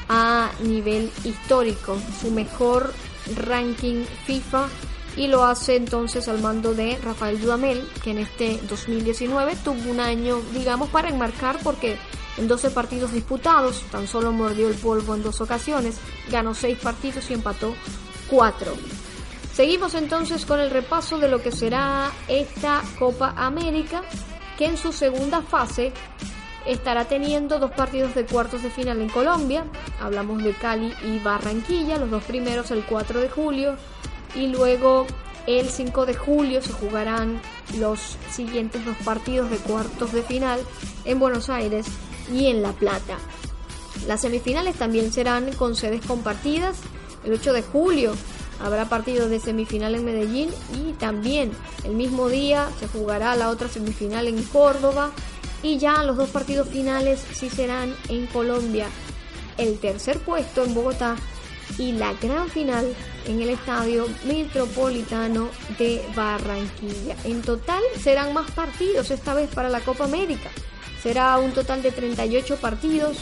a 0.09 0.51
nivel 0.61 1.11
histórico, 1.23 1.97
su 2.21 2.31
mejor 2.31 2.93
ranking 3.35 4.03
FIFA 4.25 4.67
y 5.15 5.27
lo 5.27 5.45
hace 5.45 5.75
entonces 5.75 6.27
al 6.27 6.41
mando 6.41 6.73
de 6.73 6.97
Rafael 6.97 7.39
Dudamel, 7.39 7.87
que 8.03 8.11
en 8.11 8.17
este 8.19 8.59
2019 8.67 9.55
tuvo 9.63 9.91
un 9.91 9.99
año, 9.99 10.41
digamos, 10.53 10.89
para 10.89 11.09
enmarcar 11.09 11.59
porque 11.63 11.97
en 12.37 12.47
12 12.47 12.71
partidos 12.71 13.13
disputados 13.13 13.83
tan 13.91 14.07
solo 14.07 14.31
mordió 14.31 14.67
el 14.67 14.75
polvo 14.75 15.13
en 15.13 15.23
dos 15.23 15.39
ocasiones, 15.41 15.97
ganó 16.31 16.55
6 16.55 16.79
partidos 16.79 17.29
y 17.29 17.33
empató 17.33 17.75
4. 18.29 18.73
Seguimos 19.53 19.93
entonces 19.93 20.45
con 20.45 20.59
el 20.59 20.71
repaso 20.71 21.19
de 21.19 21.27
lo 21.29 21.41
que 21.43 21.51
será 21.51 22.11
esta 22.27 22.81
Copa 22.97 23.35
América, 23.37 24.01
que 24.57 24.65
en 24.65 24.77
su 24.77 24.91
segunda 24.91 25.43
fase 25.43 25.93
estará 26.65 27.05
teniendo 27.05 27.59
dos 27.59 27.69
partidos 27.71 28.15
de 28.15 28.25
cuartos 28.25 28.63
de 28.63 28.71
final 28.71 28.99
en 28.99 29.09
Colombia. 29.09 29.65
Hablamos 30.01 30.43
de 30.43 30.53
Cali 30.53 30.91
y 31.03 31.19
Barranquilla, 31.19 31.99
los 31.99 32.09
dos 32.09 32.23
primeros 32.23 32.71
el 32.71 32.83
4 32.83 33.21
de 33.21 33.29
julio 33.29 33.75
y 34.33 34.47
luego 34.47 35.05
el 35.45 35.69
5 35.69 36.07
de 36.07 36.15
julio 36.15 36.61
se 36.63 36.71
jugarán 36.71 37.39
los 37.77 38.17
siguientes 38.31 38.83
dos 38.83 38.97
partidos 39.05 39.51
de 39.51 39.57
cuartos 39.57 40.13
de 40.13 40.23
final 40.23 40.61
en 41.05 41.19
Buenos 41.19 41.51
Aires 41.51 41.85
y 42.31 42.47
en 42.47 42.63
La 42.63 42.71
Plata. 42.71 43.19
Las 44.07 44.21
semifinales 44.21 44.77
también 44.77 45.13
serán 45.13 45.53
con 45.53 45.75
sedes 45.75 46.03
compartidas. 46.05 46.77
El 47.23 47.33
8 47.33 47.53
de 47.53 47.61
julio 47.61 48.13
habrá 48.63 48.85
partidos 48.85 49.29
de 49.29 49.39
semifinal 49.39 49.93
en 49.95 50.05
Medellín 50.05 50.49
y 50.73 50.93
también 50.93 51.51
el 51.83 51.93
mismo 51.93 52.29
día 52.29 52.69
se 52.79 52.87
jugará 52.87 53.35
la 53.35 53.49
otra 53.49 53.67
semifinal 53.67 54.27
en 54.27 54.41
Córdoba 54.43 55.11
y 55.61 55.77
ya 55.77 56.03
los 56.03 56.17
dos 56.17 56.29
partidos 56.29 56.69
finales 56.69 57.23
sí 57.33 57.49
serán 57.49 57.95
en 58.09 58.25
Colombia. 58.27 58.87
El 59.57 59.77
tercer 59.79 60.19
puesto 60.19 60.63
en 60.63 60.73
Bogotá 60.73 61.15
y 61.77 61.93
la 61.93 62.13
gran 62.13 62.49
final 62.49 62.93
en 63.25 63.41
el 63.41 63.49
Estadio 63.49 64.07
Metropolitano 64.25 65.49
de 65.77 66.03
Barranquilla. 66.15 67.15
En 67.23 67.41
total 67.41 67.81
serán 68.01 68.33
más 68.33 68.51
partidos 68.51 69.11
esta 69.11 69.33
vez 69.33 69.49
para 69.53 69.69
la 69.69 69.79
Copa 69.81 70.05
América. 70.05 70.49
Será 71.01 71.37
un 71.37 71.51
total 71.51 71.81
de 71.81 71.91
38 71.91 72.57
partidos. 72.57 73.17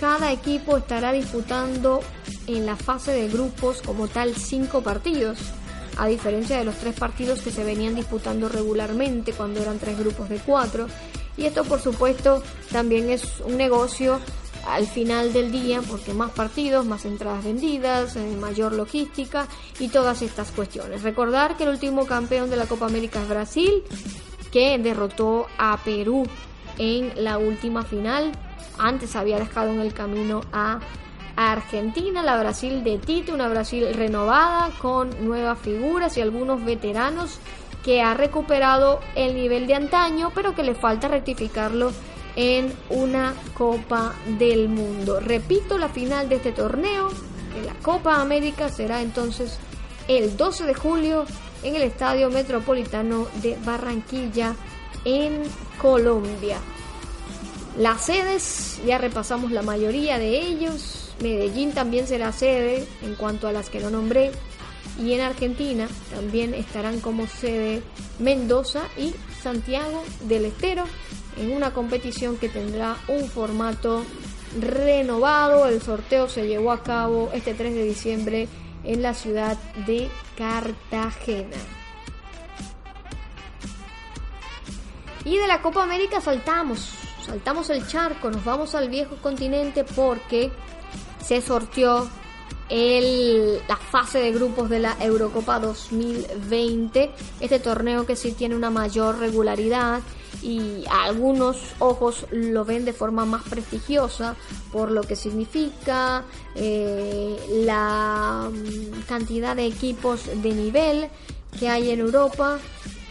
Cada 0.00 0.32
equipo 0.32 0.78
estará 0.78 1.12
disputando 1.12 2.00
en 2.56 2.66
la 2.66 2.76
fase 2.76 3.12
de 3.12 3.28
grupos 3.28 3.82
como 3.82 4.08
tal 4.08 4.34
5 4.34 4.82
partidos, 4.82 5.38
a 5.96 6.06
diferencia 6.06 6.58
de 6.58 6.64
los 6.64 6.76
3 6.76 6.98
partidos 6.98 7.40
que 7.42 7.50
se 7.50 7.64
venían 7.64 7.94
disputando 7.94 8.48
regularmente 8.48 9.32
cuando 9.32 9.60
eran 9.60 9.78
3 9.78 9.98
grupos 9.98 10.28
de 10.28 10.38
4. 10.38 10.86
Y 11.36 11.46
esto 11.46 11.64
por 11.64 11.80
supuesto 11.80 12.42
también 12.70 13.10
es 13.10 13.40
un 13.44 13.56
negocio 13.56 14.20
al 14.66 14.86
final 14.86 15.32
del 15.32 15.52
día 15.52 15.80
porque 15.82 16.12
más 16.12 16.30
partidos, 16.30 16.86
más 16.86 17.04
entradas 17.04 17.44
vendidas, 17.44 18.16
eh, 18.16 18.36
mayor 18.38 18.72
logística 18.72 19.46
y 19.78 19.88
todas 19.88 20.22
estas 20.22 20.50
cuestiones. 20.50 21.02
Recordar 21.02 21.56
que 21.56 21.64
el 21.64 21.70
último 21.70 22.06
campeón 22.06 22.50
de 22.50 22.56
la 22.56 22.66
Copa 22.66 22.86
América 22.86 23.22
es 23.22 23.28
Brasil, 23.28 23.82
que 24.52 24.78
derrotó 24.78 25.46
a 25.58 25.78
Perú 25.84 26.26
en 26.78 27.12
la 27.22 27.38
última 27.38 27.84
final. 27.84 28.32
Antes 28.78 29.16
había 29.16 29.38
dejado 29.38 29.70
en 29.70 29.80
el 29.80 29.92
camino 29.92 30.42
a 30.52 30.80
Argentina, 31.40 32.22
la 32.22 32.38
Brasil 32.38 32.84
de 32.84 32.98
Tito, 32.98 33.32
una 33.32 33.48
Brasil 33.48 33.94
renovada 33.94 34.70
con 34.78 35.24
nuevas 35.24 35.58
figuras 35.58 36.16
y 36.18 36.20
algunos 36.20 36.62
veteranos 36.64 37.38
que 37.82 38.02
ha 38.02 38.12
recuperado 38.12 39.00
el 39.14 39.34
nivel 39.34 39.66
de 39.66 39.74
antaño, 39.74 40.32
pero 40.34 40.54
que 40.54 40.62
le 40.62 40.74
falta 40.74 41.08
rectificarlo 41.08 41.92
en 42.36 42.72
una 42.90 43.34
Copa 43.54 44.12
del 44.38 44.68
Mundo. 44.68 45.18
Repito, 45.18 45.78
la 45.78 45.88
final 45.88 46.28
de 46.28 46.36
este 46.36 46.52
torneo, 46.52 47.08
de 47.08 47.62
la 47.64 47.74
Copa 47.82 48.20
América, 48.20 48.68
será 48.68 49.00
entonces 49.00 49.58
el 50.08 50.36
12 50.36 50.66
de 50.66 50.74
julio 50.74 51.24
en 51.62 51.74
el 51.74 51.82
Estadio 51.82 52.28
Metropolitano 52.28 53.26
de 53.42 53.56
Barranquilla, 53.64 54.54
en 55.04 55.42
Colombia. 55.80 56.58
Las 57.78 58.04
sedes, 58.04 58.80
ya 58.84 58.98
repasamos 58.98 59.52
la 59.52 59.62
mayoría 59.62 60.18
de 60.18 60.38
ellos. 60.38 61.09
Medellín 61.20 61.72
también 61.72 62.06
será 62.06 62.32
sede 62.32 62.86
en 63.02 63.14
cuanto 63.14 63.46
a 63.46 63.52
las 63.52 63.68
que 63.70 63.80
no 63.80 63.90
nombré. 63.90 64.32
Y 64.98 65.12
en 65.12 65.20
Argentina 65.20 65.88
también 66.14 66.54
estarán 66.54 67.00
como 67.00 67.26
sede 67.26 67.82
Mendoza 68.18 68.82
y 68.96 69.14
Santiago 69.42 70.02
del 70.22 70.46
Estero 70.46 70.84
en 71.36 71.52
una 71.52 71.72
competición 71.72 72.36
que 72.36 72.48
tendrá 72.48 72.96
un 73.08 73.28
formato 73.28 74.04
renovado. 74.60 75.66
El 75.68 75.80
sorteo 75.80 76.28
se 76.28 76.46
llevó 76.46 76.72
a 76.72 76.82
cabo 76.82 77.30
este 77.32 77.54
3 77.54 77.74
de 77.74 77.84
diciembre 77.84 78.48
en 78.84 79.02
la 79.02 79.14
ciudad 79.14 79.56
de 79.86 80.08
Cartagena. 80.36 81.56
Y 85.24 85.36
de 85.36 85.46
la 85.46 85.60
Copa 85.60 85.82
América 85.82 86.20
saltamos, 86.20 86.92
saltamos 87.24 87.68
el 87.70 87.86
charco, 87.86 88.30
nos 88.30 88.44
vamos 88.44 88.74
al 88.74 88.88
viejo 88.88 89.16
continente 89.16 89.84
porque 89.84 90.50
se 91.30 91.40
sorteó 91.40 92.08
el, 92.68 93.60
la 93.68 93.76
fase 93.76 94.18
de 94.18 94.32
grupos 94.32 94.68
de 94.68 94.80
la 94.80 94.96
Eurocopa 94.98 95.60
2020, 95.60 97.08
este 97.38 97.60
torneo 97.60 98.04
que 98.04 98.16
sí 98.16 98.32
tiene 98.32 98.56
una 98.56 98.68
mayor 98.68 99.20
regularidad 99.20 100.00
y 100.42 100.82
algunos 100.90 101.56
ojos 101.78 102.26
lo 102.32 102.64
ven 102.64 102.84
de 102.84 102.92
forma 102.92 103.26
más 103.26 103.44
prestigiosa 103.44 104.34
por 104.72 104.90
lo 104.90 105.02
que 105.02 105.14
significa 105.14 106.24
eh, 106.56 107.36
la 107.64 108.50
mm, 108.50 109.02
cantidad 109.06 109.54
de 109.54 109.66
equipos 109.66 110.26
de 110.42 110.52
nivel 110.52 111.10
que 111.60 111.68
hay 111.68 111.92
en 111.92 112.00
Europa 112.00 112.58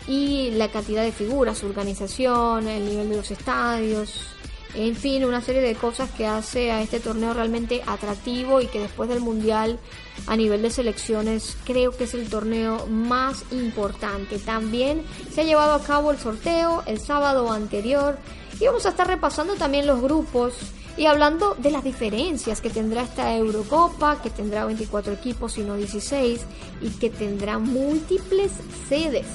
y 0.09 0.51
la 0.51 0.67
cantidad 0.67 1.03
de 1.03 1.13
figuras, 1.13 1.63
organización, 1.63 2.67
el 2.67 2.83
nivel 2.83 3.11
de 3.11 3.15
los 3.15 3.31
estadios, 3.31 4.35
en 4.75 4.95
fin, 4.95 5.25
una 5.25 5.41
serie 5.41 5.61
de 5.61 5.75
cosas 5.75 6.11
que 6.11 6.27
hace 6.27 6.71
a 6.71 6.81
este 6.81 6.99
torneo 6.99 7.33
realmente 7.33 7.81
atractivo 7.87 8.61
y 8.61 8.67
que 8.67 8.79
después 8.79 9.09
del 9.09 9.19
Mundial 9.19 9.79
a 10.27 10.35
nivel 10.35 10.61
de 10.61 10.69
selecciones 10.69 11.57
creo 11.65 11.91
que 11.91 12.03
es 12.03 12.13
el 12.13 12.29
torneo 12.29 12.85
más 12.87 13.43
importante. 13.51 14.37
También 14.37 15.03
se 15.33 15.41
ha 15.41 15.43
llevado 15.43 15.73
a 15.73 15.83
cabo 15.83 16.11
el 16.11 16.19
sorteo 16.19 16.83
el 16.85 16.99
sábado 16.99 17.51
anterior 17.51 18.17
y 18.59 18.65
vamos 18.65 18.85
a 18.85 18.89
estar 18.89 19.07
repasando 19.07 19.55
también 19.55 19.87
los 19.87 20.01
grupos 20.01 20.53
y 20.97 21.05
hablando 21.05 21.55
de 21.57 21.71
las 21.71 21.83
diferencias 21.83 22.61
que 22.61 22.69
tendrá 22.69 23.03
esta 23.03 23.35
Eurocopa, 23.35 24.21
que 24.21 24.29
tendrá 24.29 24.65
24 24.65 25.13
equipos 25.13 25.57
y 25.57 25.61
no 25.61 25.75
16 25.75 26.41
y 26.81 26.89
que 26.89 27.09
tendrá 27.09 27.57
múltiples 27.57 28.51
sedes. 28.87 29.25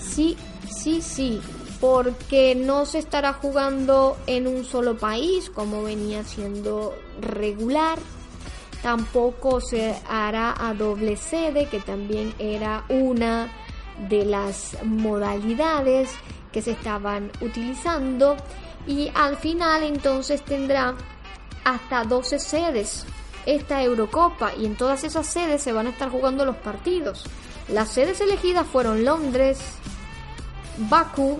Sí, 0.00 0.36
sí, 0.68 1.00
sí, 1.00 1.40
porque 1.80 2.54
no 2.54 2.86
se 2.86 2.98
estará 2.98 3.32
jugando 3.32 4.16
en 4.26 4.46
un 4.46 4.64
solo 4.64 4.96
país 4.96 5.50
como 5.50 5.82
venía 5.82 6.24
siendo 6.24 6.94
regular. 7.20 7.98
Tampoco 8.82 9.60
se 9.60 9.96
hará 10.08 10.54
a 10.58 10.74
doble 10.74 11.16
sede, 11.16 11.66
que 11.66 11.80
también 11.80 12.34
era 12.38 12.84
una 12.88 13.52
de 14.08 14.24
las 14.24 14.76
modalidades 14.84 16.10
que 16.52 16.62
se 16.62 16.72
estaban 16.72 17.30
utilizando. 17.40 18.36
Y 18.86 19.10
al 19.14 19.36
final 19.36 19.82
entonces 19.82 20.42
tendrá 20.42 20.94
hasta 21.64 22.04
12 22.04 22.38
sedes 22.38 23.04
esta 23.46 23.82
Eurocopa 23.82 24.52
y 24.54 24.66
en 24.66 24.76
todas 24.76 25.04
esas 25.04 25.26
sedes 25.26 25.62
se 25.62 25.72
van 25.72 25.86
a 25.86 25.90
estar 25.90 26.10
jugando 26.10 26.44
los 26.44 26.56
partidos. 26.56 27.24
Las 27.68 27.90
sedes 27.90 28.20
elegidas 28.20 28.66
fueron 28.66 29.04
Londres, 29.04 29.58
Bakú, 30.78 31.38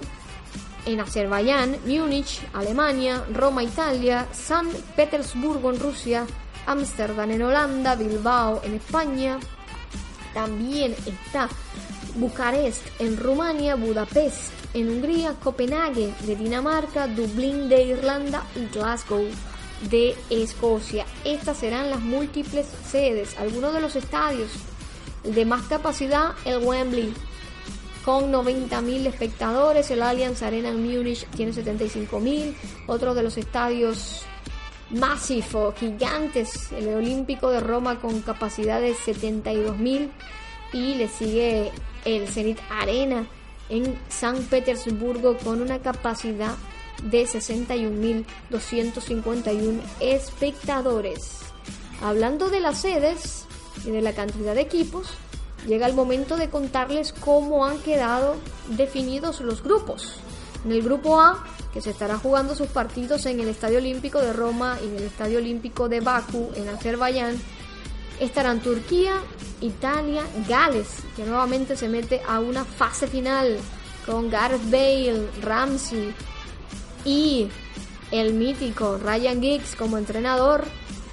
en 0.89 1.01
Azerbaiyán, 1.01 1.77
Múnich, 1.87 2.41
Alemania, 2.55 3.25
Roma, 3.33 3.63
Italia, 3.63 4.27
San 4.33 4.69
Petersburgo 4.97 5.71
en 5.71 5.79
Rusia, 5.79 6.27
Ámsterdam 6.67 7.31
en 7.31 7.43
Holanda, 7.43 7.95
Bilbao 7.95 8.63
en 8.65 8.75
España. 8.75 9.39
También 10.33 10.95
está 11.07 11.49
Bucarest 12.15 12.83
en 13.01 13.19
Rumania, 13.19 13.75
Budapest 13.75 14.53
en 14.73 14.89
Hungría, 14.89 15.35
Copenhague 15.43 16.15
de 16.21 16.37
Dinamarca, 16.37 17.07
Dublín 17.07 17.69
de 17.69 17.85
Irlanda 17.85 18.45
y 18.57 18.67
Glasgow 18.67 19.25
de 19.91 20.17
Escocia. 20.31 21.05
Estas 21.25 21.59
serán 21.59 21.91
las 21.91 22.01
múltiples 22.01 22.67
sedes. 22.91 23.39
Algunos 23.39 23.75
de 23.75 23.81
los 23.81 23.95
estadios 23.95 24.51
de 25.23 25.45
más 25.45 25.63
capacidad, 25.63 26.33
el 26.45 26.59
Wembley, 26.59 27.13
con 28.09 28.33
90.000 28.33 29.07
espectadores. 29.07 29.91
El 29.91 30.01
Allianz 30.01 30.41
Arena 30.41 30.71
en 30.71 30.83
Múnich 30.83 31.27
tiene 31.27 31.53
75.000. 31.53 32.55
Otro 32.87 33.13
de 33.13 33.23
los 33.23 33.37
estadios 33.37 34.23
masivos, 34.89 35.75
gigantes, 35.75 36.73
el 36.73 36.89
Olímpico 36.89 37.51
de 37.51 37.61
Roma 37.61 38.01
con 38.01 38.23
capacidad 38.23 38.81
de 38.81 38.95
72.000. 38.95 40.09
Y 40.73 40.95
le 40.95 41.09
sigue 41.09 41.71
el 42.07 42.27
Zenit 42.29 42.59
Arena 42.71 43.27
en 43.69 43.99
San 44.09 44.43
Petersburgo 44.45 45.37
con 45.37 45.61
una 45.61 45.81
capacidad 45.81 46.55
de 47.03 47.27
61.251 47.27 49.81
espectadores. 50.01 51.41
Hablando 52.01 52.49
de 52.49 52.61
las 52.61 52.81
sedes 52.81 53.45
y 53.85 53.91
de 53.91 54.01
la 54.01 54.15
cantidad 54.15 54.55
de 54.55 54.63
equipos, 54.63 55.19
llega 55.67 55.87
el 55.87 55.95
momento 55.95 56.37
de 56.37 56.51
contarles 56.51 57.13
cómo 57.13 57.65
han 57.67 57.79
quedado 57.81 58.37
definidos 58.69 59.41
los 59.41 59.63
grupos. 59.63 60.15
En 60.65 60.73
el 60.73 60.83
grupo 60.83 61.21
A, 61.21 61.45
que 61.73 61.81
se 61.81 61.91
estará 61.91 62.19
jugando 62.19 62.55
sus 62.55 62.69
partidos 62.69 63.27
en 63.27 63.41
el 63.41 63.49
Estadio 63.49 63.79
Olímpico 63.79 64.21
de 64.21 64.33
Roma 64.33 64.79
y 64.83 64.87
en 64.87 64.97
el 64.97 65.05
Estadio 65.05 65.39
Olímpico 65.39 65.89
de 65.89 66.01
Bakú, 66.01 66.51
en 66.55 66.69
Azerbaiyán, 66.69 67.37
estarán 68.21 68.61
Turquía, 68.61 69.15
Italia, 69.61 70.23
Gales, 70.49 70.89
que 71.17 71.25
nuevamente 71.25 71.77
se 71.77 71.89
mete 71.89 72.21
a 72.27 72.41
una 72.41 72.65
fase 72.65 73.07
final 73.07 73.59
con 74.07 74.31
Gareth 74.31 74.71
Bale, 74.71 75.29
Ramsey 75.43 76.15
y 77.05 77.49
el 78.11 78.35
mítico 78.35 78.99
Ryan 78.99 79.41
Giggs 79.41 79.77
como 79.77 79.99
entrenador 79.99 80.65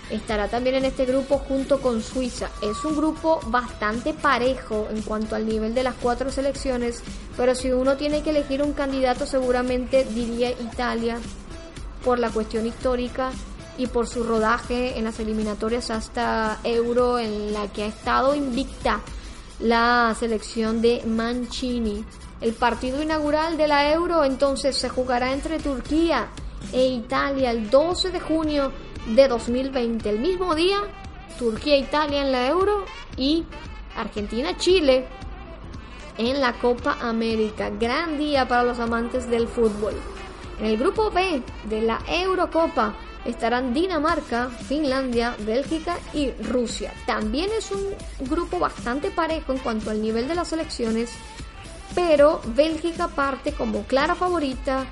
estará 0.10 0.48
también 0.48 0.76
en 0.76 0.86
este 0.86 1.06
grupo 1.06 1.40
junto 1.40 1.82
con 1.82 2.02
Suiza. 2.02 2.50
Es 2.62 2.84
un 2.86 2.96
grupo 2.96 3.40
bastante 3.48 4.14
parejo 4.14 4.88
en 4.92 5.02
cuanto 5.02 5.36
al 5.36 5.48
nivel 5.48 5.74
de 5.74 5.84
las 5.84 5.96
cuatro 5.96 6.32
selecciones, 6.32 7.02
pero 7.36 7.56
si 7.56 7.72
uno 7.72 7.98
tiene 7.98 8.22
que 8.22 8.30
elegir 8.30 8.62
un 8.62 8.74
candidato 8.74 9.26
seguramente 9.26 10.06
diría 10.06 10.52
Italia 10.52 11.18
por 12.04 12.20
la 12.20 12.30
cuestión 12.30 12.66
histórica 12.66 13.32
y 13.78 13.88
por 13.88 14.08
su 14.08 14.24
rodaje 14.24 14.98
en 14.98 15.04
las 15.04 15.20
eliminatorias 15.20 15.90
hasta 15.90 16.60
Euro 16.64 17.20
en 17.20 17.52
la 17.52 17.68
que 17.68 17.84
ha 17.84 17.88
estado 17.88 18.36
invicta 18.36 19.02
la 19.60 20.16
selección 20.18 20.82
de 20.82 21.04
Mancini. 21.06 22.06
El 22.42 22.54
partido 22.54 23.02
inaugural 23.02 23.58
de 23.58 23.68
la 23.68 23.92
Euro 23.92 24.24
entonces 24.24 24.78
se 24.78 24.90
jugará 24.90 25.34
entre 25.34 25.60
Turquía 25.60 26.28
e 26.72 26.86
Italia 26.88 27.52
el 27.52 27.70
12 27.70 28.12
de 28.12 28.20
junio 28.20 28.72
de 29.08 29.28
2020. 29.28 30.10
El 30.10 30.20
mismo 30.20 30.56
día, 30.56 30.78
Turquía-Italia 31.38 32.22
en 32.24 32.32
la 32.32 32.48
Euro 32.48 32.86
y 33.18 33.46
Argentina-Chile 33.96 35.08
en 36.18 36.42
la 36.42 36.54
Copa 36.54 36.98
América. 37.02 37.70
Gran 37.70 38.18
día 38.18 38.48
para 38.48 38.64
los 38.64 38.80
amantes 38.80 39.30
del 39.30 39.48
fútbol. 39.48 39.94
En 40.60 40.66
el 40.66 40.78
grupo 40.78 41.12
B 41.12 41.42
de 41.66 41.82
la 41.82 42.00
Eurocopa 42.08 42.96
estarán 43.26 43.74
Dinamarca, 43.74 44.50
Finlandia, 44.50 45.36
Bélgica 45.40 45.98
y 46.14 46.32
Rusia. 46.32 46.94
También 47.06 47.50
es 47.58 47.72
un 47.72 47.84
grupo 48.28 48.60
bastante 48.60 49.12
parejo 49.12 49.52
en 49.52 49.60
cuanto 49.60 49.90
al 49.90 50.02
nivel 50.02 50.28
de 50.28 50.36
las 50.36 50.50
selecciones, 50.50 51.12
pero 51.94 52.40
Bélgica 52.46 53.08
parte 53.08 53.52
como 53.52 53.84
clara 53.84 54.16
favorita 54.16 54.86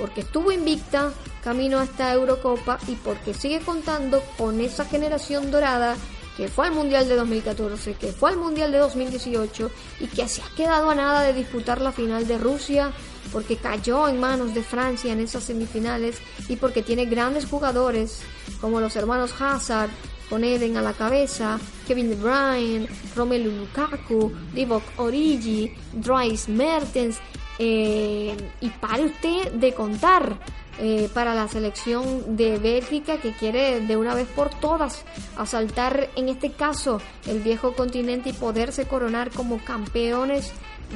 porque 0.00 0.22
estuvo 0.22 0.50
invicta 0.50 1.12
camino 1.44 1.78
a 1.78 1.84
esta 1.84 2.12
Eurocopa 2.12 2.78
y 2.88 2.94
porque 2.94 3.34
sigue 3.34 3.60
contando 3.60 4.22
con 4.38 4.60
esa 4.60 4.86
generación 4.86 5.50
dorada 5.50 5.94
que 6.36 6.48
fue 6.48 6.68
al 6.68 6.72
Mundial 6.72 7.06
de 7.06 7.16
2014, 7.16 7.94
que 7.94 8.12
fue 8.12 8.30
al 8.30 8.38
Mundial 8.38 8.72
de 8.72 8.78
2018 8.78 9.70
y 10.00 10.06
que 10.06 10.26
se 10.26 10.40
ha 10.40 10.48
quedado 10.56 10.90
a 10.90 10.94
nada 10.94 11.22
de 11.22 11.34
disputar 11.34 11.82
la 11.82 11.92
final 11.92 12.26
de 12.26 12.38
Rusia 12.38 12.92
porque 13.30 13.56
cayó 13.56 14.08
en 14.08 14.18
manos 14.18 14.54
de 14.54 14.62
Francia 14.62 15.12
en 15.12 15.20
esas 15.20 15.44
semifinales 15.44 16.16
y 16.48 16.56
porque 16.56 16.82
tiene 16.82 17.04
grandes 17.04 17.44
jugadores 17.44 18.22
como 18.60 18.80
los 18.80 18.96
hermanos 18.96 19.34
Hazard, 19.38 19.90
con 20.30 20.44
Eden 20.44 20.76
a 20.76 20.82
la 20.82 20.94
cabeza, 20.94 21.58
Kevin 21.86 22.08
De 22.08 22.16
Bruyne, 22.16 22.88
Romelu 23.16 23.50
Lukaku, 23.50 24.32
Divock 24.54 24.84
Origi, 24.96 25.74
Dries 25.92 26.48
Mertens, 26.48 27.18
eh, 27.62 28.34
y 28.62 28.70
pare 28.70 29.04
usted 29.04 29.52
de 29.52 29.74
contar 29.74 30.38
eh, 30.78 31.10
para 31.12 31.34
la 31.34 31.46
selección 31.46 32.34
de 32.38 32.58
Bélgica 32.58 33.18
que 33.18 33.32
quiere 33.32 33.80
de 33.80 33.98
una 33.98 34.14
vez 34.14 34.26
por 34.28 34.48
todas 34.48 35.04
asaltar 35.36 36.08
en 36.16 36.30
este 36.30 36.52
caso 36.52 37.02
el 37.26 37.40
viejo 37.40 37.74
continente 37.74 38.30
y 38.30 38.32
poderse 38.32 38.86
coronar 38.86 39.30
como 39.30 39.62
campeones 39.62 40.52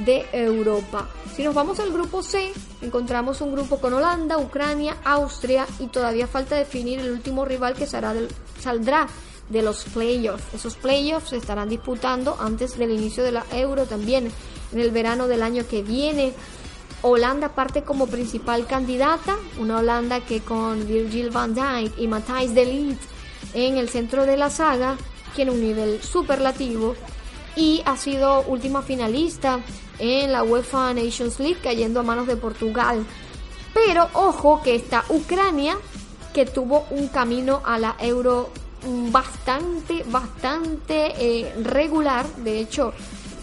de 0.07 0.25
Europa. 0.33 1.07
Si 1.37 1.45
nos 1.45 1.55
vamos 1.55 1.81
al 1.81 1.93
grupo 1.93 2.23
C, 2.23 2.51
encontramos 2.81 3.43
un 3.43 3.53
grupo 3.53 3.79
con 3.79 3.93
Holanda, 3.93 4.39
Ucrania, 4.39 4.97
Austria 5.05 5.67
y 5.79 5.89
todavía 5.89 6.27
falta 6.27 6.57
definir 6.57 6.99
el 6.99 7.11
último 7.11 7.45
rival 7.45 7.75
que 7.75 7.87
saldrá 7.87 9.07
de 9.51 9.63
los 9.63 9.85
playoffs. 9.85 10.55
Esos 10.55 10.77
playoffs 10.77 11.29
se 11.29 11.37
estarán 11.37 11.69
disputando 11.69 12.39
antes 12.41 12.79
del 12.79 12.91
inicio 12.91 13.23
de 13.23 13.33
la 13.33 13.45
Euro 13.53 13.85
también 13.85 14.31
en 14.73 14.81
el 14.81 14.91
verano 14.91 15.29
del 15.29 15.43
año 15.43 15.67
que 15.69 15.83
viene. 15.83 16.33
Holanda 17.07 17.51
parte 17.51 17.83
como 17.83 18.07
principal 18.07 18.67
candidata, 18.67 19.37
una 19.59 19.81
Holanda 19.81 20.21
que 20.21 20.41
con 20.41 20.87
Virgil 20.87 21.29
van 21.29 21.55
Dijk 21.55 21.99
y 21.99 22.09
Matthijs 22.09 22.55
de 22.55 22.65
Ligt 22.65 23.03
en 23.53 23.77
el 23.77 23.91
centro 23.91 24.25
de 24.25 24.39
la 24.39 24.49
saga 24.49 24.97
tiene 25.37 25.51
un 25.51 25.61
nivel 25.61 26.03
superlativo 26.03 26.95
y 27.57 27.83
ha 27.85 27.99
sido 27.99 28.41
última 28.45 28.81
finalista 28.81 29.61
en 29.99 30.33
la 30.33 30.45
UEFA 30.45 30.95
Nations 30.95 31.39
League 31.41 31.59
cayendo 31.63 32.01
a 32.01 32.05
manos 32.05 32.27
de 32.27 32.39
Portugal. 32.39 33.05
Pero 33.75 34.09
ojo 34.15 34.63
que 34.65 34.75
está 34.75 35.05
Ucrania 35.11 35.77
que 36.33 36.47
tuvo 36.47 36.87
un 36.89 37.09
camino 37.09 37.61
a 37.67 37.79
la 37.79 37.97
Euro 37.99 38.49
bastante, 39.11 40.05
bastante 40.07 41.13
eh, 41.19 41.55
regular. 41.63 42.27
De 42.37 42.61
hecho, 42.61 42.95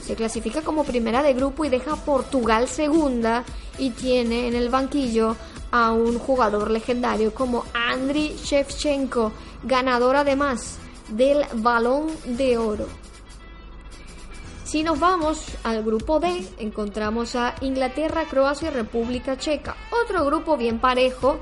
se 0.02 0.16
clasifica 0.16 0.62
como 0.62 0.84
primera 0.84 1.24
de 1.24 1.34
grupo 1.34 1.66
y 1.66 1.70
deja 1.70 1.96
Portugal 1.96 2.68
segunda 2.68 3.44
y 3.78 3.92
tiene 3.92 4.48
en 4.48 4.56
el 4.56 4.70
banquillo 4.70 5.36
a 5.72 5.92
un 5.92 6.20
jugador 6.20 6.70
legendario 6.72 7.34
como 7.34 7.64
Andriy 7.74 8.36
Shevchenko, 8.36 9.32
ganador 9.64 10.18
además 10.18 10.78
del 11.10 11.46
balón 11.56 12.08
de 12.26 12.58
oro. 12.58 12.88
Si 14.64 14.84
nos 14.84 15.00
vamos 15.00 15.44
al 15.64 15.84
grupo 15.84 16.22
D, 16.22 16.48
encontramos 16.58 17.36
a 17.36 17.56
Inglaterra, 17.60 18.24
Croacia 18.30 18.70
y 18.70 18.72
República 18.72 19.38
Checa. 19.38 19.76
Otro 20.04 20.24
grupo 20.24 20.56
bien 20.56 20.80
parejo. 20.80 21.40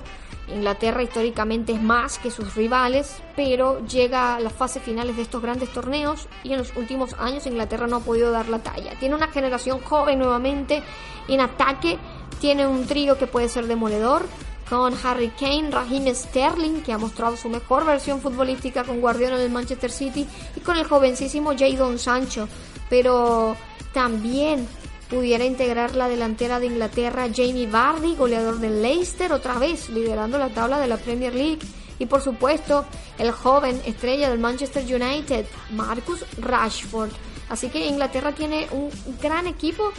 Inglaterra 0.53 1.03
históricamente 1.03 1.73
es 1.73 1.81
más 1.81 2.19
que 2.19 2.31
sus 2.31 2.55
rivales, 2.55 3.21
pero 3.35 3.85
llega 3.85 4.35
a 4.35 4.39
las 4.39 4.53
fases 4.53 4.81
finales 4.83 5.15
de 5.15 5.21
estos 5.21 5.41
grandes 5.41 5.71
torneos 5.71 6.27
y 6.43 6.53
en 6.53 6.59
los 6.59 6.75
últimos 6.75 7.13
años 7.19 7.45
Inglaterra 7.45 7.87
no 7.87 7.97
ha 7.97 8.01
podido 8.01 8.31
dar 8.31 8.49
la 8.49 8.59
talla. 8.59 8.97
Tiene 8.99 9.15
una 9.15 9.27
generación 9.27 9.79
joven 9.79 10.19
nuevamente 10.19 10.83
en 11.27 11.41
ataque, 11.41 11.97
tiene 12.39 12.65
un 12.67 12.85
trío 12.85 13.17
que 13.17 13.27
puede 13.27 13.49
ser 13.49 13.67
demoledor, 13.67 14.25
con 14.69 14.93
Harry 15.03 15.29
Kane, 15.29 15.71
Raheem 15.71 16.13
Sterling, 16.13 16.81
que 16.81 16.93
ha 16.93 16.97
mostrado 16.99 17.35
su 17.35 17.49
mejor 17.49 17.85
versión 17.85 18.21
futbolística 18.21 18.83
con 18.83 19.01
Guardiola 19.01 19.35
en 19.35 19.41
el 19.41 19.49
Manchester 19.49 19.91
City, 19.91 20.27
y 20.55 20.59
con 20.59 20.77
el 20.77 20.85
jovencísimo 20.85 21.53
Jadon 21.57 21.97
Sancho. 21.97 22.47
Pero 22.87 23.55
también 23.93 24.67
pudiera 25.09 25.43
integrar 25.43 25.95
la 25.95 26.07
delantera 26.07 26.59
de 26.59 26.67
Inglaterra 26.67 27.27
Jamie 27.33 27.67
Vardy, 27.67 28.15
goleador 28.15 28.59
del 28.59 28.81
Leicester, 28.81 29.33
otra 29.33 29.57
vez 29.57 29.89
liderando 29.89 30.37
la 30.37 30.49
tabla 30.49 30.79
de 30.79 30.87
la 30.87 30.97
Premier 30.97 31.33
League. 31.33 31.59
Y 31.97 32.05
por 32.05 32.21
supuesto, 32.21 32.85
el 33.17 33.31
joven 33.31 33.81
estrella 33.85 34.29
del 34.29 34.39
Manchester 34.39 34.83
United, 34.83 35.45
Marcus 35.71 36.23
Rashford. 36.39 37.09
Así 37.49 37.69
que 37.69 37.87
Inglaterra 37.87 38.31
tiene 38.31 38.67
un 38.71 38.89
gran 39.21 39.47
equipo. 39.47 39.91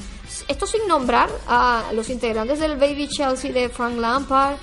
Esto 0.47 0.67
sin 0.67 0.87
nombrar 0.87 1.29
a 1.49 1.91
los 1.93 2.09
integrantes 2.09 2.61
del 2.61 2.77
Baby 2.77 3.09
Chelsea 3.09 3.53
de 3.53 3.69
Frank 3.69 3.99
Lampard 3.99 4.57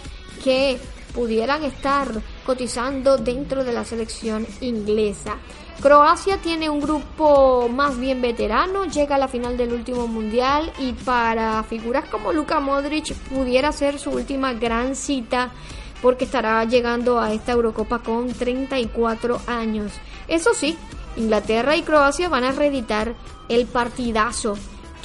que 0.44 0.80
pudieran 1.14 1.64
estar 1.64 2.08
cotizando 2.46 3.18
dentro 3.18 3.64
de 3.64 3.74
la 3.74 3.84
selección 3.84 4.48
inglesa. 4.62 5.38
Croacia 5.82 6.38
tiene 6.38 6.72
un 6.72 6.82
grupo 6.82 7.70
más 7.70 8.00
bien 8.00 8.20
veterano, 8.20 8.86
llega 8.86 9.16
a 9.16 9.20
la 9.20 9.28
final 9.28 9.58
del 9.58 9.74
último 9.74 10.08
mundial 10.08 10.74
y 10.80 10.94
para 10.94 11.64
figuras 11.64 12.10
como 12.10 12.34
Luka 12.34 12.60
Modric 12.60 13.14
pudiera 13.30 13.72
ser 13.72 14.00
su 14.00 14.10
última 14.10 14.54
gran 14.54 14.96
cita 14.96 15.52
porque 16.02 16.26
estará 16.26 16.64
llegando 16.66 17.20
a 17.20 17.32
esta 17.32 17.52
Eurocopa 17.52 18.00
con 18.00 18.34
34 18.34 19.40
años. 19.46 19.92
Eso 20.28 20.56
sí, 20.56 20.76
Inglaterra 21.16 21.76
y 21.76 21.84
Croacia 21.84 22.28
van 22.28 22.44
a 22.44 22.52
reeditar 22.52 23.14
el 23.48 23.68
partidazo 23.68 24.58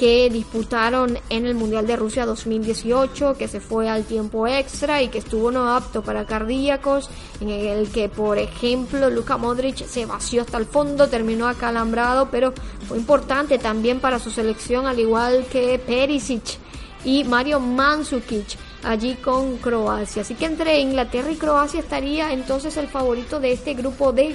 que 0.02 0.28
disputaron 0.30 1.16
en 1.28 1.46
el 1.46 1.54
Mundial 1.54 1.86
de 1.86 1.94
Rusia 1.94 2.26
2018, 2.26 3.36
que 3.38 3.46
se 3.46 3.60
fue 3.60 3.88
al 3.88 4.02
tiempo 4.02 4.48
extra 4.48 5.00
y 5.00 5.06
que 5.06 5.18
estuvo 5.18 5.52
no 5.52 5.72
apto 5.76 6.02
para 6.02 6.26
cardíacos, 6.26 7.08
en 7.40 7.50
el 7.50 7.88
que, 7.88 8.08
por 8.08 8.36
ejemplo, 8.36 9.10
Luka 9.10 9.36
Modric 9.36 9.86
se 9.86 10.04
vació 10.04 10.42
hasta 10.42 10.58
el 10.58 10.66
fondo, 10.66 11.08
terminó 11.08 11.46
acalambrado, 11.46 12.30
pero 12.32 12.52
fue 12.88 12.98
importante 12.98 13.58
también 13.58 14.00
para 14.00 14.18
su 14.18 14.32
selección, 14.32 14.88
al 14.88 14.98
igual 14.98 15.46
que 15.52 15.78
Perisic 15.78 16.58
y 17.04 17.22
Mario 17.22 17.60
Mandzukic 17.60 18.58
allí 18.82 19.14
con 19.14 19.58
Croacia. 19.58 20.22
Así 20.22 20.34
que 20.34 20.46
entre 20.46 20.80
Inglaterra 20.80 21.30
y 21.30 21.36
Croacia 21.36 21.78
estaría 21.78 22.32
entonces 22.32 22.76
el 22.76 22.88
favorito 22.88 23.38
de 23.38 23.52
este 23.52 23.74
grupo 23.74 24.12
D 24.12 24.34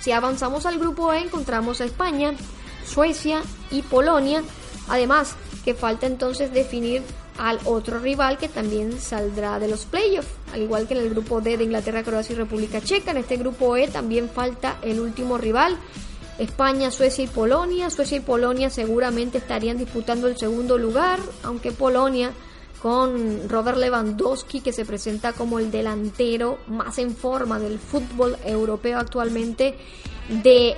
si 0.00 0.12
avanzamos 0.12 0.64
al 0.64 0.78
grupo 0.78 1.12
E 1.12 1.20
encontramos 1.20 1.80
a 1.80 1.84
España, 1.84 2.32
Suecia 2.84 3.42
y 3.70 3.82
Polonia. 3.82 4.42
Además 4.88 5.34
que 5.64 5.74
falta 5.74 6.06
entonces 6.06 6.52
definir 6.52 7.02
al 7.38 7.58
otro 7.64 7.98
rival 7.98 8.38
que 8.38 8.48
también 8.48 9.00
saldrá 9.00 9.58
de 9.58 9.68
los 9.68 9.84
playoffs, 9.86 10.28
al 10.52 10.62
igual 10.62 10.86
que 10.86 10.94
en 10.94 11.00
el 11.00 11.10
grupo 11.10 11.40
D 11.40 11.56
de 11.56 11.64
Inglaterra, 11.64 12.02
Croacia 12.02 12.34
y 12.34 12.36
República 12.36 12.80
Checa. 12.80 13.12
En 13.12 13.18
este 13.18 13.36
grupo 13.36 13.76
E 13.76 13.88
también 13.88 14.28
falta 14.28 14.78
el 14.82 15.00
último 15.00 15.38
rival, 15.38 15.76
España, 16.38 16.90
Suecia 16.90 17.24
y 17.24 17.28
Polonia. 17.28 17.90
Suecia 17.90 18.18
y 18.18 18.20
Polonia 18.20 18.70
seguramente 18.70 19.38
estarían 19.38 19.78
disputando 19.78 20.28
el 20.28 20.36
segundo 20.36 20.78
lugar, 20.78 21.20
aunque 21.42 21.72
Polonia 21.72 22.32
con 22.82 23.48
Robert 23.48 23.78
Lewandowski 23.78 24.60
que 24.60 24.72
se 24.72 24.84
presenta 24.84 25.32
como 25.32 25.60
el 25.60 25.70
delantero 25.70 26.58
más 26.66 26.98
en 26.98 27.14
forma 27.14 27.60
del 27.60 27.78
fútbol 27.78 28.36
europeo 28.44 28.98
actualmente 28.98 29.78
de 30.42 30.76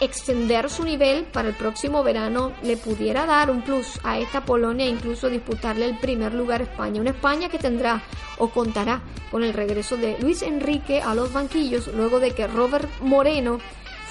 extender 0.00 0.70
su 0.70 0.84
nivel 0.84 1.24
para 1.24 1.48
el 1.48 1.54
próximo 1.54 2.02
verano 2.02 2.52
le 2.62 2.76
pudiera 2.76 3.26
dar 3.26 3.50
un 3.50 3.62
plus 3.62 4.00
a 4.02 4.18
esta 4.18 4.44
Polonia 4.44 4.86
e 4.86 4.88
incluso 4.88 5.28
disputarle 5.28 5.86
el 5.86 5.98
primer 5.98 6.34
lugar 6.34 6.60
a 6.60 6.64
España. 6.64 7.00
Una 7.00 7.10
España 7.10 7.48
que 7.48 7.58
tendrá 7.58 8.02
o 8.38 8.48
contará 8.48 9.02
con 9.30 9.44
el 9.44 9.52
regreso 9.52 9.96
de 9.96 10.18
Luis 10.20 10.42
Enrique 10.42 11.00
a 11.00 11.14
los 11.14 11.32
banquillos 11.32 11.88
luego 11.94 12.18
de 12.18 12.32
que 12.32 12.46
Robert 12.46 12.88
Moreno 13.00 13.58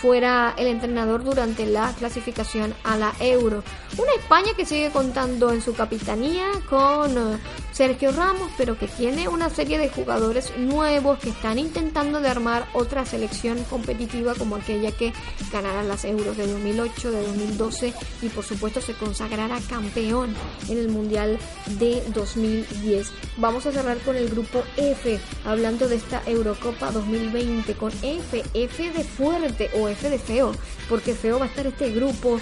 fuera 0.01 0.53
el 0.57 0.67
entrenador 0.67 1.23
durante 1.23 1.65
la 1.65 1.93
clasificación 1.93 2.73
a 2.83 2.97
la 2.97 3.13
Euro. 3.19 3.63
Una 3.97 4.13
España 4.13 4.51
que 4.55 4.65
sigue 4.65 4.91
contando 4.91 5.51
en 5.51 5.61
su 5.61 5.73
capitanía 5.73 6.47
con 6.69 7.17
eh, 7.17 7.37
Sergio 7.73 8.11
Ramos, 8.11 8.49
pero 8.57 8.77
que 8.77 8.87
tiene 8.87 9.27
una 9.27 9.49
serie 9.49 9.77
de 9.77 9.89
jugadores 9.89 10.57
nuevos 10.57 11.19
que 11.19 11.29
están 11.29 11.59
intentando 11.59 12.21
de 12.21 12.29
armar 12.29 12.67
otra 12.73 13.05
selección 13.05 13.61
competitiva 13.65 14.35
como 14.35 14.55
aquella 14.55 14.91
que 14.91 15.13
ganará 15.51 15.83
las 15.83 16.05
Euros 16.05 16.37
de 16.37 16.47
2008, 16.47 17.11
de 17.11 17.27
2012 17.27 17.93
y 18.21 18.29
por 18.29 18.45
supuesto 18.45 18.81
se 18.81 18.93
consagrará 18.93 19.59
campeón 19.69 20.33
en 20.69 20.77
el 20.77 20.89
Mundial 20.89 21.37
de 21.77 22.01
2010. 22.13 23.11
Vamos 23.37 23.65
a 23.65 23.71
cerrar 23.71 23.97
con 23.99 24.15
el 24.15 24.29
grupo 24.29 24.63
F, 24.77 25.19
hablando 25.45 25.87
de 25.87 25.95
esta 25.95 26.21
Eurocopa 26.25 26.91
2020 26.91 27.73
con 27.73 27.91
F, 28.01 28.43
F 28.53 28.91
de 28.91 29.03
fuerte 29.03 29.69
o 29.79 29.88
F 29.91 30.09
de 30.09 30.19
feo, 30.19 30.51
porque 30.87 31.13
feo 31.13 31.39
va 31.39 31.45
a 31.45 31.47
estar 31.47 31.65
este 31.67 31.91
grupo 31.91 32.39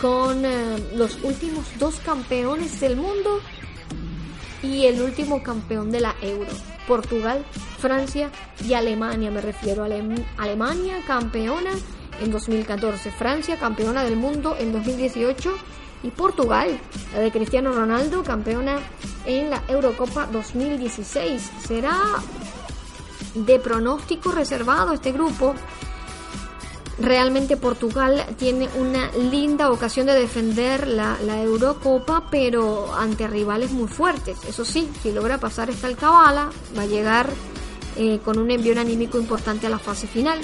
con 0.00 0.44
eh, 0.44 0.76
los 0.94 1.22
últimos 1.22 1.66
dos 1.78 1.96
campeones 2.00 2.80
del 2.80 2.96
mundo 2.96 3.40
y 4.62 4.86
el 4.86 5.00
último 5.00 5.42
campeón 5.42 5.90
de 5.90 6.00
la 6.00 6.14
Euro. 6.22 6.50
Portugal, 6.86 7.44
Francia 7.78 8.30
y 8.66 8.74
Alemania, 8.74 9.30
me 9.30 9.40
refiero 9.40 9.84
a 9.84 9.88
Alemania 10.42 11.02
campeona 11.06 11.70
en 12.20 12.30
2014, 12.30 13.10
Francia 13.10 13.58
campeona 13.58 14.02
del 14.04 14.16
mundo 14.16 14.56
en 14.58 14.72
2018 14.72 15.54
y 16.02 16.10
Portugal, 16.10 16.78
la 17.12 17.20
de 17.20 17.30
Cristiano 17.30 17.72
Ronaldo, 17.72 18.22
campeona 18.22 18.78
en 19.26 19.50
la 19.50 19.62
Eurocopa 19.68 20.26
2016. 20.26 21.50
Será 21.66 21.96
de 23.34 23.58
pronóstico 23.58 24.32
reservado 24.32 24.92
este 24.92 25.12
grupo 25.12 25.54
realmente 27.00 27.56
Portugal 27.56 28.24
tiene 28.38 28.68
una 28.78 29.10
linda 29.12 29.70
ocasión 29.70 30.06
de 30.06 30.14
defender 30.14 30.86
la, 30.86 31.16
Eurocopa, 31.42 32.24
pero 32.30 32.94
ante 32.94 33.26
rivales 33.26 33.70
muy 33.70 33.88
fuertes. 33.88 34.38
Eso 34.46 34.64
sí, 34.64 34.88
si 35.02 35.12
logra 35.12 35.38
pasar 35.38 35.70
esta 35.70 35.86
alcabala, 35.86 36.50
va 36.76 36.82
a 36.82 36.86
llegar 36.86 37.30
eh, 37.96 38.20
con 38.24 38.38
un 38.38 38.50
envío 38.50 38.78
anímico 38.78 39.18
importante 39.18 39.66
a 39.66 39.70
la 39.70 39.78
fase 39.78 40.06
final. 40.06 40.38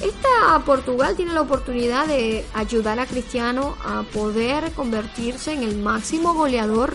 Esta 0.00 0.58
Portugal 0.64 1.14
tiene 1.16 1.32
la 1.32 1.42
oportunidad 1.42 2.06
de 2.06 2.44
ayudar 2.54 2.98
a 2.98 3.06
Cristiano 3.06 3.76
a 3.84 4.02
poder 4.02 4.72
convertirse 4.72 5.52
en 5.52 5.62
el 5.62 5.78
máximo 5.78 6.34
goleador 6.34 6.94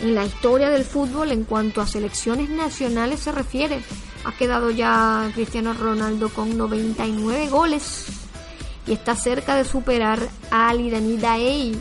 en 0.00 0.14
la 0.14 0.24
historia 0.24 0.70
del 0.70 0.84
fútbol 0.84 1.32
en 1.32 1.44
cuanto 1.44 1.80
a 1.80 1.86
selecciones 1.86 2.48
nacionales 2.48 3.20
se 3.20 3.32
refiere. 3.32 3.82
Ha 4.24 4.32
quedado 4.32 4.70
ya 4.70 5.30
Cristiano 5.34 5.74
Ronaldo 5.74 6.28
con 6.30 6.56
99 6.56 7.48
goles 7.48 8.06
y 8.88 8.92
está 8.92 9.14
cerca 9.14 9.54
de 9.54 9.64
superar 9.64 10.18
a 10.50 10.74
Dani 10.74 11.16
Daei. 11.18 11.78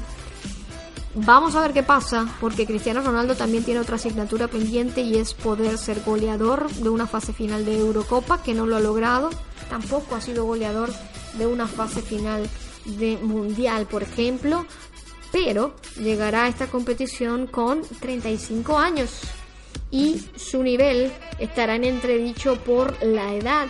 Vamos 1.16 1.56
a 1.56 1.62
ver 1.62 1.74
qué 1.74 1.82
pasa, 1.82 2.28
porque 2.40 2.68
Cristiano 2.68 3.02
Ronaldo 3.02 3.36
también 3.36 3.64
tiene 3.64 3.80
otra 3.80 3.96
asignatura 3.96 4.48
pendiente 4.48 5.02
y 5.02 5.18
es 5.18 5.34
poder 5.34 5.78
ser 5.78 6.04
goleador 6.04 6.70
de 6.70 6.90
una 6.90 7.08
fase 7.08 7.34
final 7.34 7.66
de 7.66 7.80
Eurocopa, 7.80 8.44
que 8.44 8.54
no 8.54 8.68
lo 8.68 8.76
ha 8.76 8.80
logrado. 8.80 9.32
Tampoco 9.70 10.16
ha 10.16 10.22
sido 10.22 10.46
goleador 10.46 10.92
de 11.38 11.48
una 11.48 11.66
fase 11.66 12.02
final 12.02 12.48
de 12.86 13.18
Mundial, 13.18 13.88
por 13.88 14.04
ejemplo. 14.04 14.66
Pero 15.32 15.76
llegará 15.96 16.44
a 16.44 16.48
esta 16.50 16.68
competición 16.68 17.48
con 17.48 17.82
35 18.00 18.78
años 18.78 19.22
y 19.90 20.24
su 20.36 20.62
nivel 20.62 21.12
estará 21.40 21.76
en 21.76 21.84
entredicho 21.84 22.58
por 22.64 23.04
la 23.04 23.34
edad 23.34 23.68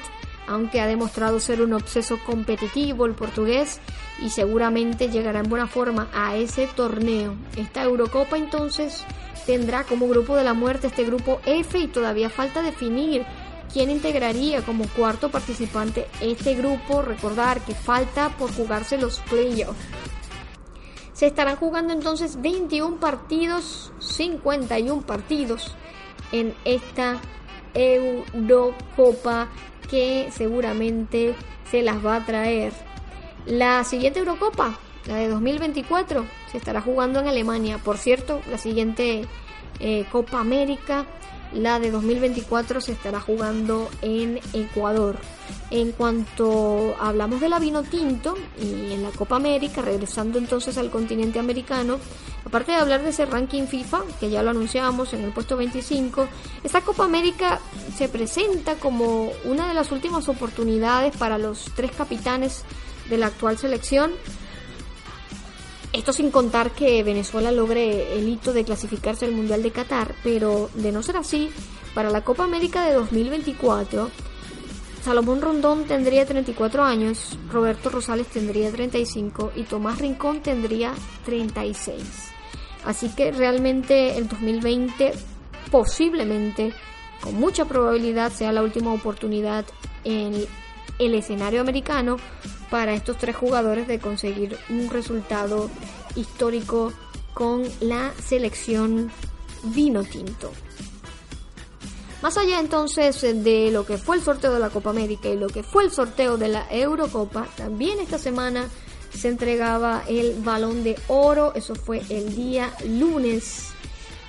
aunque 0.47 0.81
ha 0.81 0.87
demostrado 0.87 1.39
ser 1.39 1.61
un 1.61 1.73
obseso 1.73 2.19
competitivo 2.25 3.05
el 3.05 3.13
portugués 3.13 3.79
y 4.21 4.29
seguramente 4.29 5.09
llegará 5.09 5.39
en 5.39 5.49
buena 5.49 5.67
forma 5.67 6.09
a 6.13 6.35
ese 6.35 6.67
torneo. 6.67 7.35
Esta 7.55 7.83
Eurocopa 7.83 8.37
entonces 8.37 9.05
tendrá 9.45 9.83
como 9.83 10.07
grupo 10.07 10.35
de 10.35 10.43
la 10.43 10.53
muerte 10.53 10.87
este 10.87 11.03
grupo 11.03 11.39
F 11.45 11.77
y 11.77 11.87
todavía 11.87 12.29
falta 12.29 12.61
definir 12.61 13.25
quién 13.71 13.89
integraría 13.89 14.61
como 14.63 14.87
cuarto 14.87 15.29
participante 15.29 16.07
este 16.21 16.55
grupo. 16.55 17.01
Recordar 17.01 17.61
que 17.61 17.75
falta 17.75 18.29
por 18.37 18.53
jugarse 18.53 18.97
los 18.97 19.19
playoffs. 19.19 19.77
Se 21.13 21.27
estarán 21.27 21.55
jugando 21.55 21.93
entonces 21.93 22.41
21 22.41 22.99
partidos, 22.99 23.91
51 23.99 25.01
partidos 25.01 25.75
en 26.31 26.53
esta 26.63 27.19
Eurocopa 27.73 29.49
que 29.89 30.29
seguramente 30.31 31.35
se 31.69 31.81
las 31.81 32.05
va 32.05 32.17
a 32.17 32.25
traer. 32.25 32.73
La 33.45 33.83
siguiente 33.83 34.19
Eurocopa, 34.19 34.77
la 35.05 35.15
de 35.15 35.29
2024, 35.29 36.25
se 36.51 36.57
estará 36.57 36.81
jugando 36.81 37.19
en 37.19 37.27
Alemania. 37.27 37.77
Por 37.77 37.97
cierto, 37.97 38.41
la 38.49 38.57
siguiente 38.57 39.25
eh, 39.79 40.05
Copa 40.11 40.39
América 40.39 41.05
la 41.53 41.79
de 41.79 41.91
2024 41.91 42.81
se 42.81 42.91
estará 42.91 43.19
jugando 43.19 43.89
en 44.01 44.39
Ecuador. 44.53 45.17
En 45.71 45.91
cuanto 45.91 46.95
hablamos 46.99 47.39
de 47.41 47.49
la 47.49 47.59
vino 47.59 47.83
tinto 47.83 48.35
y 48.61 48.93
en 48.93 49.03
la 49.03 49.09
Copa 49.09 49.37
América, 49.37 49.81
regresando 49.81 50.37
entonces 50.37 50.77
al 50.77 50.89
continente 50.89 51.39
americano, 51.39 51.99
aparte 52.45 52.71
de 52.71 52.77
hablar 52.77 53.01
de 53.03 53.09
ese 53.09 53.25
ranking 53.25 53.67
FIFA, 53.67 54.01
que 54.19 54.29
ya 54.29 54.43
lo 54.43 54.51
anunciamos 54.51 55.13
en 55.13 55.23
el 55.23 55.31
puesto 55.31 55.57
25, 55.57 56.27
esta 56.63 56.81
Copa 56.81 57.05
América 57.05 57.59
se 57.95 58.09
presenta 58.09 58.75
como 58.75 59.31
una 59.45 59.67
de 59.67 59.73
las 59.73 59.91
últimas 59.91 60.27
oportunidades 60.29 61.15
para 61.17 61.37
los 61.37 61.71
tres 61.75 61.91
capitanes 61.91 62.63
de 63.09 63.17
la 63.17 63.27
actual 63.27 63.57
selección 63.57 64.11
esto 65.97 66.13
sin 66.13 66.31
contar 66.31 66.71
que 66.71 67.03
Venezuela 67.03 67.51
logre 67.51 68.17
el 68.17 68.29
hito 68.29 68.53
de 68.53 68.63
clasificarse 68.63 69.25
al 69.25 69.31
Mundial 69.31 69.63
de 69.63 69.71
Qatar, 69.71 70.13
pero 70.23 70.69
de 70.75 70.91
no 70.91 71.01
ser 71.01 71.17
así, 71.17 71.49
para 71.93 72.11
la 72.11 72.23
Copa 72.23 72.43
América 72.43 72.85
de 72.85 72.93
2024, 72.93 74.09
Salomón 75.01 75.41
Rondón 75.41 75.85
tendría 75.85 76.25
34 76.25 76.83
años, 76.83 77.37
Roberto 77.51 77.89
Rosales 77.89 78.27
tendría 78.27 78.71
35 78.71 79.53
y 79.55 79.63
Tomás 79.63 79.99
Rincón 79.99 80.41
tendría 80.41 80.93
36. 81.25 82.03
Así 82.85 83.09
que 83.09 83.31
realmente 83.31 84.17
el 84.17 84.27
2020 84.27 85.13
posiblemente, 85.71 86.73
con 87.21 87.35
mucha 87.35 87.65
probabilidad, 87.65 88.31
sea 88.31 88.51
la 88.51 88.63
última 88.63 88.93
oportunidad 88.93 89.65
en 90.03 90.45
el 90.99 91.15
escenario 91.15 91.61
americano 91.61 92.17
para 92.69 92.93
estos 92.93 93.17
tres 93.17 93.35
jugadores 93.35 93.87
de 93.87 93.99
conseguir 93.99 94.57
un 94.69 94.89
resultado 94.89 95.69
histórico 96.15 96.93
con 97.33 97.63
la 97.81 98.13
selección 98.23 99.11
vino 99.63 100.03
tinto. 100.03 100.51
Más 102.21 102.35
allá 102.37 102.59
entonces 102.59 103.21
de 103.21 103.69
lo 103.71 103.85
que 103.85 103.97
fue 103.97 104.15
el 104.15 104.23
sorteo 104.23 104.53
de 104.53 104.59
la 104.59 104.69
Copa 104.69 104.89
América 104.89 105.29
y 105.29 105.37
lo 105.37 105.47
que 105.47 105.61
fue 105.61 105.83
el 105.83 105.91
sorteo 105.91 106.37
de 106.37 106.47
la 106.47 106.67
Eurocopa, 106.71 107.47
también 107.55 107.99
esta 107.99 108.17
semana 108.17 108.67
se 109.13 109.29
entregaba 109.29 110.03
el 110.07 110.35
balón 110.41 110.83
de 110.83 110.97
oro, 111.07 111.53
eso 111.55 111.75
fue 111.75 112.01
el 112.09 112.35
día 112.35 112.73
lunes, 112.85 113.69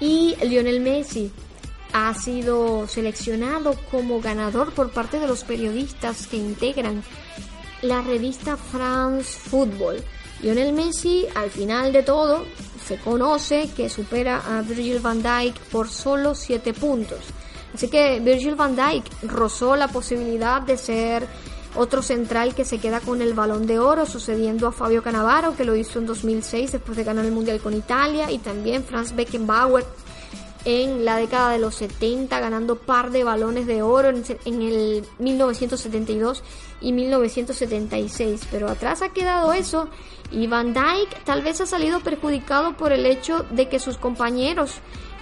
y 0.01 0.37
Lionel 0.43 0.81
Messi 0.81 1.33
ha 1.93 2.13
sido 2.15 2.87
seleccionado 2.87 3.75
como 3.91 4.21
ganador 4.21 4.73
por 4.73 4.91
parte 4.91 5.19
de 5.19 5.27
los 5.27 5.45
periodistas 5.45 6.27
que 6.27 6.37
integran 6.37 7.03
la 7.83 8.03
revista 8.03 8.57
France 8.57 9.39
Football. 9.39 10.03
Lionel 10.41 10.73
Messi, 10.73 11.27
al 11.35 11.51
final 11.51 11.93
de 11.93 12.03
todo, 12.03 12.45
se 12.85 12.97
conoce 12.97 13.71
que 13.77 13.89
supera 13.89 14.43
a 14.47 14.63
Virgil 14.63 15.01
van 15.01 15.23
Dijk 15.23 15.59
por 15.71 15.89
solo 15.89 16.35
7 16.35 16.73
puntos. 16.75 17.19
Así 17.75 17.89
que 17.89 18.21
Virgil 18.21 18.55
van 18.55 18.77
Dijk 18.77 19.05
rozó 19.23 19.77
la 19.77 19.89
posibilidad 19.89 20.63
de 20.63 20.77
ser 20.77 21.27
otro 21.77 22.03
central 22.03 22.55
que 22.55 22.65
se 22.65 22.79
queda 22.79 23.01
con 23.01 23.21
el 23.21 23.35
balón 23.35 23.67
de 23.67 23.79
oro, 23.79 24.07
sucediendo 24.07 24.67
a 24.67 24.73
Fabio 24.73 25.03
Cannavaro, 25.03 25.55
que 25.55 25.65
lo 25.65 25.77
hizo 25.77 25.99
en 25.99 26.07
2006 26.07 26.73
después 26.73 26.97
de 26.97 27.05
ganar 27.05 27.25
el 27.25 27.33
Mundial 27.33 27.61
con 27.61 27.75
Italia, 27.75 28.31
y 28.31 28.39
también 28.39 28.85
Franz 28.85 29.15
Beckenbauer, 29.15 29.85
en 30.69 31.07
la 31.07 31.17
década 31.17 31.51
de 31.51 31.59
los 31.59 31.77
70, 31.77 32.39
ganando 32.41 32.77
par 32.77 33.11
de 33.11 33.25
balones 33.25 33.67
de 33.67 33.81
oro 33.81 34.11
en, 34.11 34.63
el 34.63 35.03
1972 35.19 36.43
y 36.83 36.93
1976. 36.93 38.49
Pero 38.51 38.69
atrás 38.69 39.01
ha 39.01 39.09
quedado 39.09 39.55
eso 39.55 39.89
y 40.31 40.47
Van 40.47 40.75
Dyke 40.75 41.25
tal 41.25 41.41
vez 41.41 41.63
ha 41.63 41.67
salido 41.67 42.01
perjudicado 42.01 42.77
por 42.77 42.93
el 42.93 43.07
hecho 43.07 43.47
de 43.51 43.71
que 43.71 43.79
sus 43.79 43.97
compañeros 43.97 44.75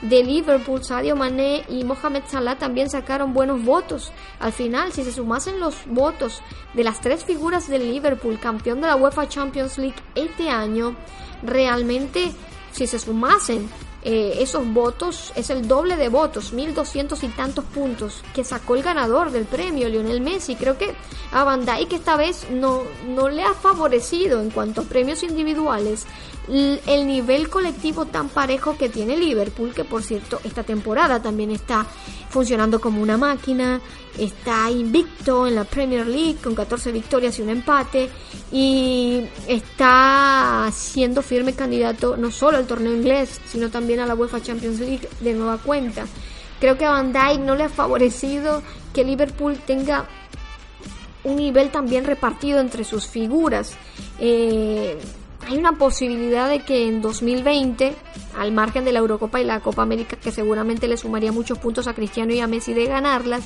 de 0.03 0.25
Liverpool, 0.25 0.83
Sadio 0.83 1.15
Mané 1.15 1.65
y 1.69 1.85
Mohamed 1.85 2.25
Salah 2.27 2.59
también 2.59 2.91
sacaron 2.91 3.33
buenos 3.33 3.65
votos. 3.65 4.11
Al 4.41 4.53
final, 4.53 4.93
si 4.93 5.05
se 5.05 5.13
sumasen 5.13 5.61
los 5.61 5.77
votos 5.87 6.43
de 6.75 6.83
las 6.83 7.01
tres 7.01 7.25
figuras 7.25 7.69
del 7.69 7.93
Liverpool, 7.93 8.41
campeón 8.41 8.81
de 8.81 8.89
la 8.89 8.97
UEFA 8.97 9.29
Champions 9.29 9.79
League 9.79 10.03
este 10.17 10.49
año, 10.51 10.97
realmente 11.45 12.33
si 12.73 12.89
se 12.89 12.99
sumasen 12.99 13.71
eh, 14.09 14.41
esos 14.41 14.65
votos, 14.73 15.33
es 15.35 15.51
el 15.51 15.67
doble 15.67 15.97
de 15.97 16.09
votos, 16.09 16.53
1200 16.53 17.25
y 17.25 17.29
tantos 17.29 17.65
puntos 17.65 18.23
que 18.37 18.45
sacó 18.45 18.77
el 18.77 18.85
ganador 18.85 19.33
del 19.33 19.47
premio, 19.47 19.89
Lionel 19.89 20.21
Messi. 20.21 20.55
Creo 20.55 20.79
que 20.79 20.95
a 21.33 21.43
Van 21.43 21.67
Dijk 21.67 21.93
esta 21.93 22.17
vez 22.17 22.47
no, 22.49 22.85
no 23.09 23.29
le 23.29 23.43
ha 23.43 23.53
favorecido 23.53 24.41
en 24.41 24.51
cuanto 24.51 24.83
a 24.83 24.85
premios 24.85 25.25
individuales 25.25 26.07
el 26.49 27.07
nivel 27.07 27.49
colectivo 27.49 28.07
tan 28.07 28.29
parejo 28.29 28.77
que 28.79 28.89
tiene 28.89 29.17
Liverpool, 29.17 29.75
que 29.75 29.85
por 29.85 30.03
cierto 30.03 30.41
esta 30.45 30.63
temporada 30.63 31.21
también 31.21 31.51
está 31.51 31.87
funcionando 32.31 32.81
como 32.81 33.03
una 33.03 33.17
máquina, 33.17 33.81
está 34.17 34.71
invicto 34.71 35.47
en 35.47 35.57
la 35.57 35.65
Premier 35.65 36.07
League 36.07 36.37
con 36.43 36.55
14 36.55 36.93
victorias 36.93 37.39
y 37.39 37.43
un 37.43 37.49
empate 37.49 38.09
y 38.53 39.25
está 39.49 40.71
siendo 40.73 41.23
firme 41.23 41.55
candidato 41.55 42.17
no 42.17 42.31
solo 42.31 42.59
al 42.59 42.67
torneo 42.67 42.95
inglés, 42.95 43.41
sino 43.47 43.69
también 43.69 44.01
a 44.01 44.07
la 44.07 44.15
UEFA 44.15 44.41
Champions 44.41 44.79
League 44.81 45.09
de 45.21 45.35
nueva 45.35 45.59
cuenta. 45.59 46.07
Creo 46.61 46.79
que 46.79 46.87
a 46.87 46.91
Van 46.91 47.13
Dijk 47.13 47.41
no 47.41 47.55
le 47.55 47.65
ha 47.65 47.69
favorecido 47.69 48.63
que 48.95 49.05
Liverpool 49.05 49.59
tenga 49.67 50.07
un 51.25 51.37
nivel 51.37 51.71
también 51.71 52.05
repartido 52.05 52.61
entre 52.61 52.85
sus 52.85 53.07
figuras. 53.07 53.75
Eh, 54.21 54.97
hay 55.47 55.59
una 55.59 55.73
posibilidad 55.73 56.49
de 56.49 56.61
que 56.61 56.89
en 56.89 57.01
2020, 57.01 57.95
al 58.37 58.53
margen 58.53 58.85
de 58.85 58.93
la 58.93 58.99
Eurocopa 58.99 59.41
y 59.41 59.45
la 59.45 59.61
Copa 59.61 59.83
América, 59.83 60.17
que 60.17 60.33
seguramente 60.33 60.89
le 60.89 60.97
sumaría 60.97 61.31
muchos 61.31 61.59
puntos 61.59 61.87
a 61.87 61.95
Cristiano 61.95 62.33
y 62.33 62.41
a 62.41 62.49
Messi 62.49 62.75
de 62.75 62.87
ganarlas, 62.87 63.45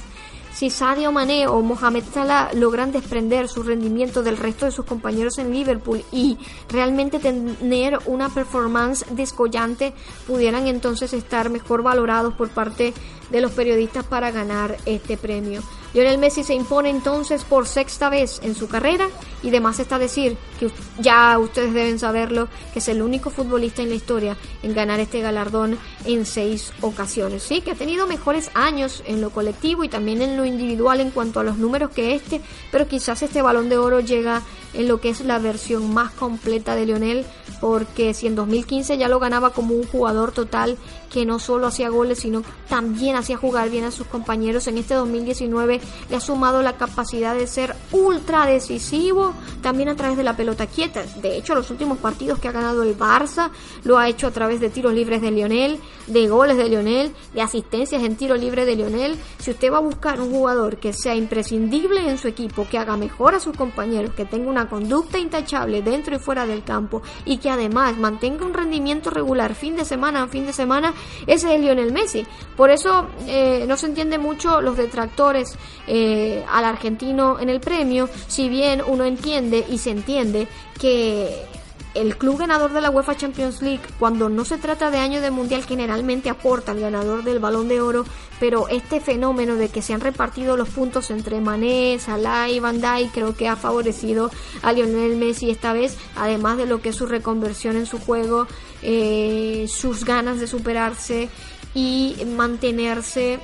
si 0.52 0.70
Sadio 0.70 1.12
Mané 1.12 1.46
o 1.46 1.60
Mohamed 1.60 2.02
Salah 2.12 2.50
logran 2.54 2.90
desprender 2.90 3.48
su 3.48 3.62
rendimiento 3.62 4.22
del 4.22 4.36
resto 4.36 4.64
de 4.64 4.72
sus 4.72 4.84
compañeros 4.84 5.38
en 5.38 5.52
Liverpool 5.52 6.02
y 6.10 6.38
realmente 6.68 7.18
tener 7.18 7.98
una 8.06 8.30
performance 8.30 9.04
descollante, 9.10 9.92
pudieran 10.26 10.66
entonces 10.66 11.12
estar 11.12 11.50
mejor 11.50 11.82
valorados 11.82 12.34
por 12.34 12.48
parte 12.48 12.94
de 13.30 13.40
los 13.40 13.52
periodistas 13.52 14.04
para 14.04 14.30
ganar 14.30 14.76
este 14.86 15.16
premio. 15.16 15.62
Lionel 15.92 16.18
Messi 16.18 16.44
se 16.44 16.54
impone 16.54 16.88
entonces 16.88 17.42
por 17.42 17.66
sexta 17.66 18.10
vez 18.10 18.40
en 18.44 18.54
su 18.54 18.68
carrera 18.68 19.08
y 19.42 19.50
demás 19.50 19.80
está 19.80 19.98
decir 19.98 20.36
que 20.58 20.70
ya 20.98 21.36
ustedes 21.38 21.74
deben 21.74 21.98
saberlo 21.98 22.48
que 22.72 22.78
es 22.78 22.88
el 22.88 23.02
único 23.02 23.30
futbolista 23.30 23.82
en 23.82 23.88
la 23.88 23.96
historia 23.96 24.36
en 24.62 24.72
ganar 24.72 25.00
este 25.00 25.20
galardón 25.20 25.78
en 26.04 26.26
seis 26.26 26.72
ocasiones. 26.80 27.42
Sí, 27.42 27.60
que 27.60 27.72
ha 27.72 27.74
tenido 27.74 28.06
mejores 28.06 28.50
años 28.54 29.02
en 29.06 29.20
lo 29.20 29.30
colectivo 29.30 29.82
y 29.82 29.88
también 29.88 30.22
en 30.22 30.36
lo 30.36 30.44
individual 30.44 31.00
en 31.00 31.10
cuanto 31.10 31.40
a 31.40 31.44
los 31.44 31.58
números 31.58 31.90
que 31.90 32.14
este, 32.14 32.40
pero 32.70 32.86
quizás 32.86 33.22
este 33.22 33.42
balón 33.42 33.68
de 33.68 33.78
oro 33.78 34.00
llega 34.00 34.42
en 34.74 34.86
lo 34.86 35.00
que 35.00 35.08
es 35.08 35.22
la 35.22 35.38
versión 35.38 35.92
más 35.92 36.12
completa 36.12 36.76
de 36.76 36.86
Lionel 36.86 37.26
porque 37.60 38.14
si 38.14 38.26
en 38.26 38.36
2015 38.36 38.96
ya 38.96 39.08
lo 39.08 39.18
ganaba 39.18 39.50
como 39.50 39.74
un 39.74 39.84
jugador 39.84 40.32
total 40.32 40.78
que 41.10 41.26
no 41.26 41.38
solo 41.38 41.66
hacía 41.66 41.88
goles 41.88 42.20
sino 42.20 42.42
también 42.68 43.16
hacía 43.16 43.36
jugar 43.36 43.68
bien 43.70 43.84
a 43.84 43.90
sus 43.90 44.06
compañeros 44.06 44.66
en 44.66 44.78
este 44.78 44.94
2019 44.94 45.80
le 46.08 46.16
ha 46.16 46.20
sumado 46.20 46.62
la 46.62 46.76
capacidad 46.76 47.34
de 47.34 47.46
ser 47.46 47.74
ultra 47.92 48.46
decisivo 48.46 49.34
también 49.62 49.88
a 49.88 49.96
través 49.96 50.16
de 50.16 50.24
la 50.24 50.36
pelota 50.36 50.66
quieta. 50.66 51.02
De 51.20 51.36
hecho, 51.36 51.54
los 51.54 51.70
últimos 51.70 51.98
partidos 51.98 52.38
que 52.38 52.48
ha 52.48 52.52
ganado 52.52 52.82
el 52.82 52.96
Barça 52.96 53.50
lo 53.84 53.98
ha 53.98 54.08
hecho 54.08 54.26
a 54.26 54.30
través 54.30 54.60
de 54.60 54.70
tiros 54.70 54.94
libres 54.94 55.20
de 55.20 55.30
Lionel, 55.30 55.78
de 56.06 56.28
goles 56.28 56.56
de 56.56 56.68
Lionel, 56.68 57.12
de 57.34 57.42
asistencias 57.42 58.02
en 58.02 58.16
tiro 58.16 58.36
libre 58.36 58.64
de 58.64 58.76
Lionel. 58.76 59.18
Si 59.38 59.50
usted 59.50 59.72
va 59.72 59.78
a 59.78 59.80
buscar 59.80 60.20
un 60.20 60.30
jugador 60.30 60.78
que 60.78 60.92
sea 60.92 61.14
imprescindible 61.14 62.08
en 62.08 62.18
su 62.18 62.28
equipo, 62.28 62.66
que 62.68 62.78
haga 62.78 62.96
mejor 62.96 63.34
a 63.34 63.40
sus 63.40 63.56
compañeros, 63.56 64.14
que 64.14 64.24
tenga 64.24 64.50
una 64.50 64.68
conducta 64.68 65.18
intachable 65.18 65.82
dentro 65.82 66.16
y 66.16 66.18
fuera 66.18 66.46
del 66.46 66.64
campo 66.64 67.02
y 67.24 67.38
que 67.38 67.50
además 67.50 67.98
mantenga 67.98 68.46
un 68.46 68.54
rendimiento 68.54 69.10
regular 69.10 69.54
fin 69.54 69.76
de 69.76 69.84
semana 69.84 70.22
a 70.22 70.28
fin 70.28 70.46
de 70.46 70.52
semana, 70.52 70.94
ese 71.26 71.54
es 71.54 71.60
Lionel 71.60 71.92
Messi. 71.92 72.26
Por 72.56 72.70
eso 72.70 73.08
eh, 73.26 73.64
no 73.66 73.76
se 73.76 73.86
entiende 73.86 74.18
mucho 74.18 74.60
los 74.60 74.76
detractores 74.76 75.56
eh, 75.86 76.44
al 76.50 76.64
argentino 76.64 77.38
en 77.38 77.48
el 77.48 77.60
premio, 77.60 78.08
si 78.26 78.48
bien 78.48 78.82
uno 78.86 79.04
entiende 79.04 79.64
y 79.68 79.78
se 79.78 79.90
entiende 79.90 80.46
que 80.78 81.49
el 81.94 82.16
club 82.16 82.38
ganador 82.38 82.72
de 82.72 82.80
la 82.80 82.90
UEFA 82.90 83.16
Champions 83.16 83.62
League, 83.62 83.82
cuando 83.98 84.28
no 84.28 84.44
se 84.44 84.58
trata 84.58 84.90
de 84.90 84.98
año 84.98 85.20
de 85.20 85.30
mundial, 85.30 85.64
generalmente 85.64 86.30
aporta 86.30 86.72
al 86.72 86.80
ganador 86.80 87.24
del 87.24 87.38
balón 87.38 87.68
de 87.68 87.80
oro, 87.80 88.04
pero 88.38 88.68
este 88.68 89.00
fenómeno 89.00 89.56
de 89.56 89.68
que 89.68 89.82
se 89.82 89.92
han 89.92 90.00
repartido 90.00 90.56
los 90.56 90.68
puntos 90.68 91.10
entre 91.10 91.40
Mané, 91.40 91.98
Salah 91.98 92.48
y 92.48 92.60
Van 92.60 92.80
Dijk 92.80 93.12
creo 93.12 93.36
que 93.36 93.48
ha 93.48 93.56
favorecido 93.56 94.30
a 94.62 94.72
Lionel 94.72 95.16
Messi 95.16 95.50
esta 95.50 95.72
vez, 95.72 95.96
además 96.16 96.56
de 96.56 96.66
lo 96.66 96.80
que 96.80 96.90
es 96.90 96.96
su 96.96 97.06
reconversión 97.06 97.76
en 97.76 97.86
su 97.86 97.98
juego, 97.98 98.46
eh, 98.82 99.66
sus 99.68 100.04
ganas 100.04 100.40
de 100.40 100.46
superarse 100.46 101.28
y 101.74 102.16
mantenerse 102.36 103.38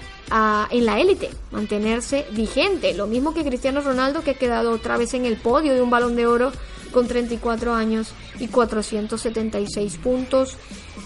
en 0.70 0.84
la 0.84 0.98
élite, 0.98 1.30
mantenerse 1.52 2.26
vigente. 2.32 2.94
Lo 2.94 3.06
mismo 3.06 3.32
que 3.32 3.44
Cristiano 3.44 3.80
Ronaldo 3.80 4.22
que 4.22 4.32
ha 4.32 4.34
quedado 4.34 4.72
otra 4.72 4.96
vez 4.96 5.14
en 5.14 5.24
el 5.24 5.36
podio 5.36 5.74
de 5.74 5.82
un 5.82 5.90
balón 5.90 6.16
de 6.16 6.26
oro 6.26 6.50
con 6.92 7.06
34 7.06 7.74
años 7.74 8.12
y 8.38 8.48
476 8.48 9.96
puntos, 9.98 10.56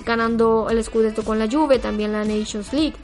ganando 0.05 0.69
el 0.71 0.83
Scudetto 0.83 1.25
con 1.25 1.38
la 1.38 1.49
Juve, 1.49 1.79
también 1.79 2.12
la 2.12 2.25
Nations 2.25 2.73
League. 2.73 2.95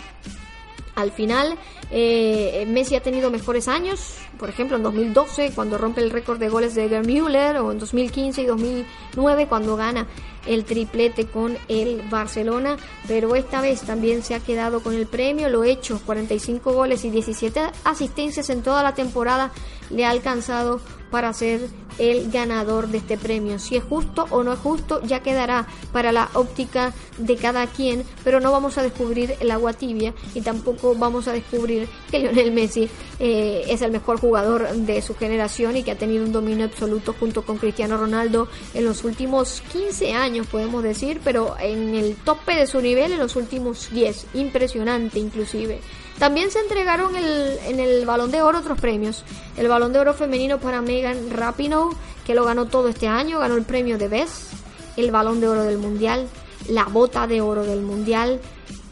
Al 0.97 1.13
final, 1.13 1.59
eh, 1.91 2.65
Messi 2.67 2.97
ha 2.97 3.03
tenido 3.03 3.31
mejores 3.31 3.69
años, 3.69 4.15
por 4.39 4.49
ejemplo 4.49 4.77
en 4.77 4.83
2012 4.83 5.53
cuando 5.55 5.77
rompe 5.79 6.01
el 6.01 6.11
récord 6.11 6.39
de 6.39 6.49
goles 6.49 6.75
de 6.75 6.85
Edgar 6.85 7.07
Müller 7.07 7.59
o 7.59 7.71
en 7.71 7.79
2015 7.79 8.43
y 8.43 8.47
2009 8.47 9.47
cuando 9.47 9.77
gana 9.77 10.07
el 10.47 10.65
triplete 10.65 11.27
con 11.27 11.59
el 11.69 12.03
Barcelona, 12.09 12.77
pero 13.07 13.37
esta 13.37 13.61
vez 13.61 13.83
también 13.83 14.23
se 14.23 14.35
ha 14.35 14.41
quedado 14.41 14.81
con 14.83 14.95
el 14.95 15.07
premio, 15.07 15.49
lo 15.49 15.65
hecho, 15.65 16.01
45 16.07 16.73
goles 16.73 17.05
y 17.05 17.11
17 17.11 17.61
asistencias 17.85 18.49
en 18.51 18.63
toda 18.63 18.83
la 18.83 18.95
temporada 18.95 19.53
le 19.91 20.07
ha 20.07 20.11
alcanzado 20.11 20.81
para 21.11 21.33
ser 21.33 21.69
el 21.99 22.31
ganador 22.31 22.89
de 22.89 22.99
este 22.99 23.17
premio. 23.17 23.59
Si 23.59 23.77
es 23.77 23.85
justo 23.85 24.27
o 24.31 24.43
no 24.43 24.53
es 24.53 24.59
justo 24.59 25.01
ya 25.03 25.21
quedará 25.21 25.67
para 25.93 26.13
la 26.13 26.29
óptica 26.35 26.93
de 27.19 27.37
cada 27.37 27.67
quien, 27.67 28.05
pero 28.25 28.41
no 28.41 28.53
vamos 28.53 28.79
a 28.79 28.83
descubrir 28.83 29.35
el 29.41 29.51
agua 29.51 29.73
tibia 29.73 30.15
y 30.35 30.43
tampoco 30.43 30.95
vamos 30.95 31.29
a 31.29 31.33
descubrir 31.33 31.89
que 32.11 32.19
Lionel 32.19 32.53
Messi 32.53 32.89
eh, 33.19 33.65
es 33.69 33.83
el 33.83 33.93
mejor 33.93 34.21
jugador 34.21 34.69
de 34.69 35.01
su 35.03 35.15
generación 35.15 35.77
y 35.77 35.83
que 35.83 35.93
ha 35.93 35.99
tenido 35.99 36.25
un 36.25 36.33
dominio 36.33 36.67
absoluto 36.67 37.15
junto 37.19 37.43
con 37.43 37.59
Cristiano 37.59 37.97
Ronaldo 37.97 38.49
en 38.75 38.85
los 38.85 39.05
últimos 39.05 39.63
15 39.73 40.13
años, 40.13 40.47
podemos 40.47 40.83
decir, 40.83 41.21
pero 41.25 41.57
en 41.59 41.95
el 41.95 42.17
tope 42.17 42.55
de 42.55 42.67
su 42.67 42.81
nivel 42.81 43.13
en 43.13 43.19
los 43.19 43.37
últimos 43.37 43.91
10. 43.91 44.27
Impresionante 44.35 45.19
inclusive. 45.19 45.81
También 46.19 46.51
se 46.51 46.61
entregaron 46.61 47.15
el, 47.15 47.59
en 47.67 47.79
el 47.79 48.07
Balón 48.07 48.31
de 48.31 48.43
Oro 48.43 48.59
otros 48.59 48.81
premios. 48.81 49.25
El 49.57 49.69
Balón 49.69 49.93
de 49.93 49.99
Oro 49.99 50.15
femenino 50.15 50.59
para 50.59 50.81
Megan 50.81 51.31
Rapinoe, 51.31 51.95
que 52.25 52.35
lo 52.35 52.45
ganó 52.45 52.67
todo 52.67 52.89
este 52.89 53.07
año, 53.07 53.39
ganó 53.39 53.57
el 53.57 53.65
premio 53.65 53.99
de 53.99 54.09
Best, 54.09 54.53
el 54.97 55.11
Balón 55.11 55.41
de 55.41 55.49
Oro 55.49 55.65
del 55.65 55.79
Mundial, 55.79 56.27
la 56.69 56.85
Bota 56.85 57.27
de 57.27 57.41
Oro 57.41 57.65
del 57.65 57.83
Mundial, 57.83 58.41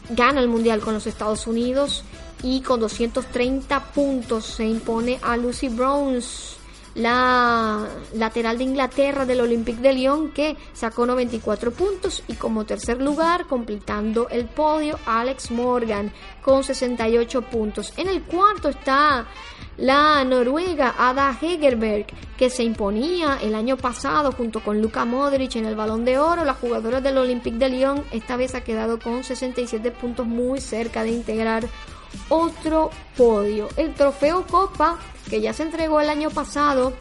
gana 0.09 0.39
el 0.39 0.47
Mundial 0.47 0.81
con 0.81 0.93
los 0.93 1.07
Estados 1.07 1.47
Unidos 1.47 2.03
y 2.43 2.61
con 2.61 2.79
230 2.79 3.79
puntos 3.85 4.45
se 4.45 4.65
impone 4.65 5.19
a 5.23 5.35
Lucy 5.35 5.69
Browns 5.69 6.57
la 6.95 7.87
lateral 8.13 8.57
de 8.57 8.63
Inglaterra 8.63 9.25
del 9.25 9.41
Olympique 9.41 9.81
de 9.81 9.93
Lyon 9.93 10.31
que 10.31 10.55
sacó 10.73 11.05
94 11.05 11.71
puntos 11.71 12.23
y 12.27 12.33
como 12.35 12.65
tercer 12.65 13.01
lugar 13.01 13.47
completando 13.47 14.29
el 14.29 14.45
podio 14.45 14.97
Alex 15.05 15.51
Morgan 15.51 16.11
con 16.41 16.63
68 16.63 17.41
puntos. 17.43 17.93
En 17.97 18.07
el 18.07 18.23
cuarto 18.23 18.69
está 18.69 19.27
la 19.77 20.23
noruega 20.23 20.95
Ada 20.97 21.37
Hegerberg 21.39 22.07
que 22.37 22.49
se 22.49 22.63
imponía 22.63 23.39
el 23.41 23.55
año 23.55 23.75
pasado 23.75 24.31
junto 24.31 24.63
con 24.63 24.81
Luka 24.81 25.03
Modric 25.03 25.57
en 25.57 25.65
el 25.65 25.75
Balón 25.75 26.05
de 26.05 26.17
Oro. 26.17 26.45
La 26.45 26.53
jugadora 26.53 27.01
del 27.01 27.17
Olympique 27.17 27.57
de 27.57 27.69
Lyon 27.69 28.03
esta 28.11 28.37
vez 28.37 28.55
ha 28.55 28.61
quedado 28.61 28.99
con 28.99 29.23
67 29.23 29.91
puntos 29.91 30.25
muy 30.25 30.61
cerca 30.61 31.03
de 31.03 31.09
integrar 31.09 31.67
otro 32.29 32.91
podio. 33.17 33.69
El 33.77 33.93
trofeo 33.93 34.45
Copa, 34.47 34.99
que 35.29 35.41
ya 35.41 35.53
se 35.53 35.63
entregó 35.63 35.99
el 36.01 36.09
año 36.09 36.29
pasado 36.29 36.93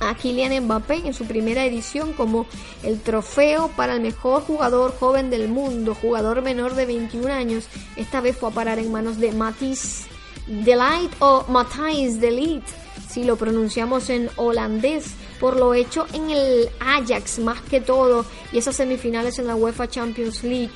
a 0.00 0.14
Kylian 0.14 0.64
Mbappé 0.64 1.06
en 1.06 1.14
su 1.14 1.26
primera 1.26 1.64
edición 1.64 2.12
como 2.12 2.46
el 2.82 3.00
trofeo 3.00 3.68
para 3.76 3.94
el 3.94 4.00
mejor 4.00 4.42
jugador 4.42 4.96
joven 4.98 5.30
del 5.30 5.48
mundo, 5.48 5.94
jugador 5.94 6.42
menor 6.42 6.74
de 6.74 6.86
21 6.86 7.32
años. 7.32 7.66
Esta 7.96 8.20
vez 8.20 8.36
fue 8.36 8.50
a 8.50 8.52
parar 8.52 8.78
en 8.78 8.90
manos 8.90 9.18
de 9.18 9.32
Matisse 9.32 10.06
Delight 10.46 11.12
o 11.20 11.44
Matthijs 11.48 12.20
Delight, 12.20 12.64
si 13.08 13.24
lo 13.24 13.36
pronunciamos 13.36 14.10
en 14.10 14.28
holandés, 14.36 15.12
por 15.38 15.56
lo 15.56 15.74
hecho 15.74 16.06
en 16.12 16.30
el 16.30 16.68
Ajax 16.80 17.38
más 17.38 17.60
que 17.62 17.80
todo 17.80 18.24
y 18.52 18.58
esas 18.58 18.76
semifinales 18.76 19.38
en 19.38 19.46
la 19.46 19.54
UEFA 19.54 19.88
Champions 19.88 20.42
League. 20.42 20.70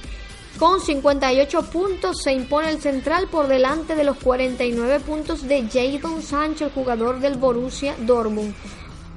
Con 0.59 0.81
58 0.81 1.63
puntos 1.65 2.23
se 2.23 2.33
impone 2.33 2.71
el 2.71 2.81
central 2.81 3.27
por 3.29 3.49
delante 3.49 3.97
de 3.97 4.05
los 4.05 4.17
49 4.19 5.01
puntos 5.01 5.49
de 5.49 5.69
Jadon 5.69 6.23
Sancho, 6.23 6.67
el 6.67 6.71
jugador 6.71 7.19
del 7.19 7.37
Borussia 7.37 7.97
Dortmund. 7.99 8.55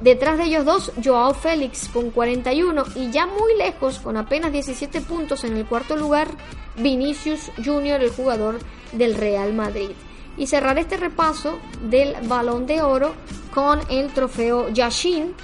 Detrás 0.02 0.40
de 0.40 0.46
ellos 0.46 0.66
dos, 0.66 0.92
Joao 1.04 1.36
Félix 1.36 1.90
con 1.90 2.10
41 2.10 2.84
y 2.96 3.12
ya 3.12 3.28
muy 3.28 3.56
lejos, 3.56 4.00
con 4.00 4.18
apenas 4.18 4.52
17 4.52 5.02
puntos 5.02 5.44
en 5.44 5.56
el 5.58 5.66
cuarto 5.68 5.96
lugar, 5.96 6.28
Vinicius 6.76 7.52
Junior, 7.64 8.02
el 8.02 8.10
jugador 8.10 8.58
del 8.92 9.14
Real 9.14 9.54
Madrid. 9.54 9.92
Y 10.38 10.48
cerrar 10.48 10.80
este 10.80 10.98
repaso 10.98 11.60
del 11.84 12.16
balón 12.28 12.66
de 12.66 12.82
oro 12.82 13.14
con 13.54 13.80
el 13.90 14.12
trofeo 14.12 14.70
Yashin, 14.70 15.36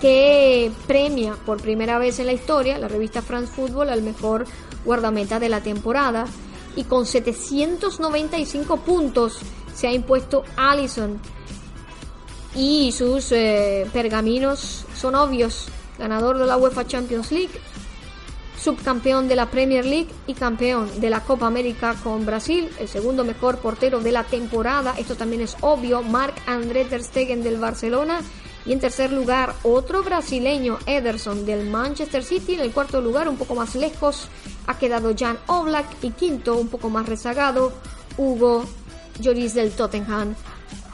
que 0.00 0.70
premia 0.86 1.34
por 1.46 1.60
primera 1.60 1.98
vez 1.98 2.18
en 2.18 2.26
la 2.26 2.32
historia 2.32 2.78
la 2.78 2.88
revista 2.88 3.22
France 3.22 3.52
Football 3.52 3.88
al 3.88 4.02
mejor 4.02 4.44
guardameta 4.86 5.38
de 5.38 5.50
la 5.50 5.60
temporada. 5.60 6.24
Y 6.76 6.84
con 6.84 7.04
795 7.04 8.78
puntos 8.78 9.40
se 9.74 9.86
ha 9.86 9.92
impuesto 9.92 10.44
Allison. 10.56 11.20
Y 12.54 12.92
sus 12.92 13.32
eh, 13.32 13.86
pergaminos 13.92 14.86
son 14.94 15.14
obvios. 15.14 15.68
Ganador 15.98 16.38
de 16.38 16.46
la 16.46 16.56
UEFA 16.56 16.86
Champions 16.86 17.32
League, 17.32 17.58
subcampeón 18.58 19.28
de 19.28 19.36
la 19.36 19.50
Premier 19.50 19.86
League 19.86 20.08
y 20.26 20.34
campeón 20.34 20.90
de 21.00 21.08
la 21.08 21.20
Copa 21.20 21.46
América 21.46 21.94
con 22.02 22.26
Brasil, 22.26 22.68
el 22.78 22.88
segundo 22.88 23.24
mejor 23.24 23.58
portero 23.58 24.00
de 24.00 24.12
la 24.12 24.24
temporada, 24.24 24.94
esto 24.98 25.14
también 25.14 25.42
es 25.42 25.56
obvio, 25.60 26.02
Marc 26.02 26.34
André 26.46 26.84
ter 26.84 27.02
Stegen 27.02 27.42
del 27.42 27.58
Barcelona 27.58 28.20
y 28.66 28.72
en 28.72 28.80
tercer 28.80 29.12
lugar, 29.12 29.54
otro 29.62 30.02
brasileño, 30.02 30.78
Ederson 30.86 31.46
del 31.46 31.70
Manchester 31.70 32.24
City. 32.24 32.54
En 32.54 32.60
el 32.60 32.72
cuarto 32.72 33.00
lugar, 33.00 33.28
un 33.28 33.36
poco 33.36 33.54
más 33.54 33.76
lejos, 33.76 34.28
ha 34.66 34.76
quedado 34.76 35.14
Jan 35.16 35.38
Oblak. 35.46 35.86
Y 36.02 36.10
quinto, 36.10 36.56
un 36.56 36.68
poco 36.68 36.90
más 36.90 37.06
rezagado, 37.06 37.72
Hugo 38.18 38.64
Lloris 39.20 39.54
del 39.54 39.70
Tottenham 39.70 40.34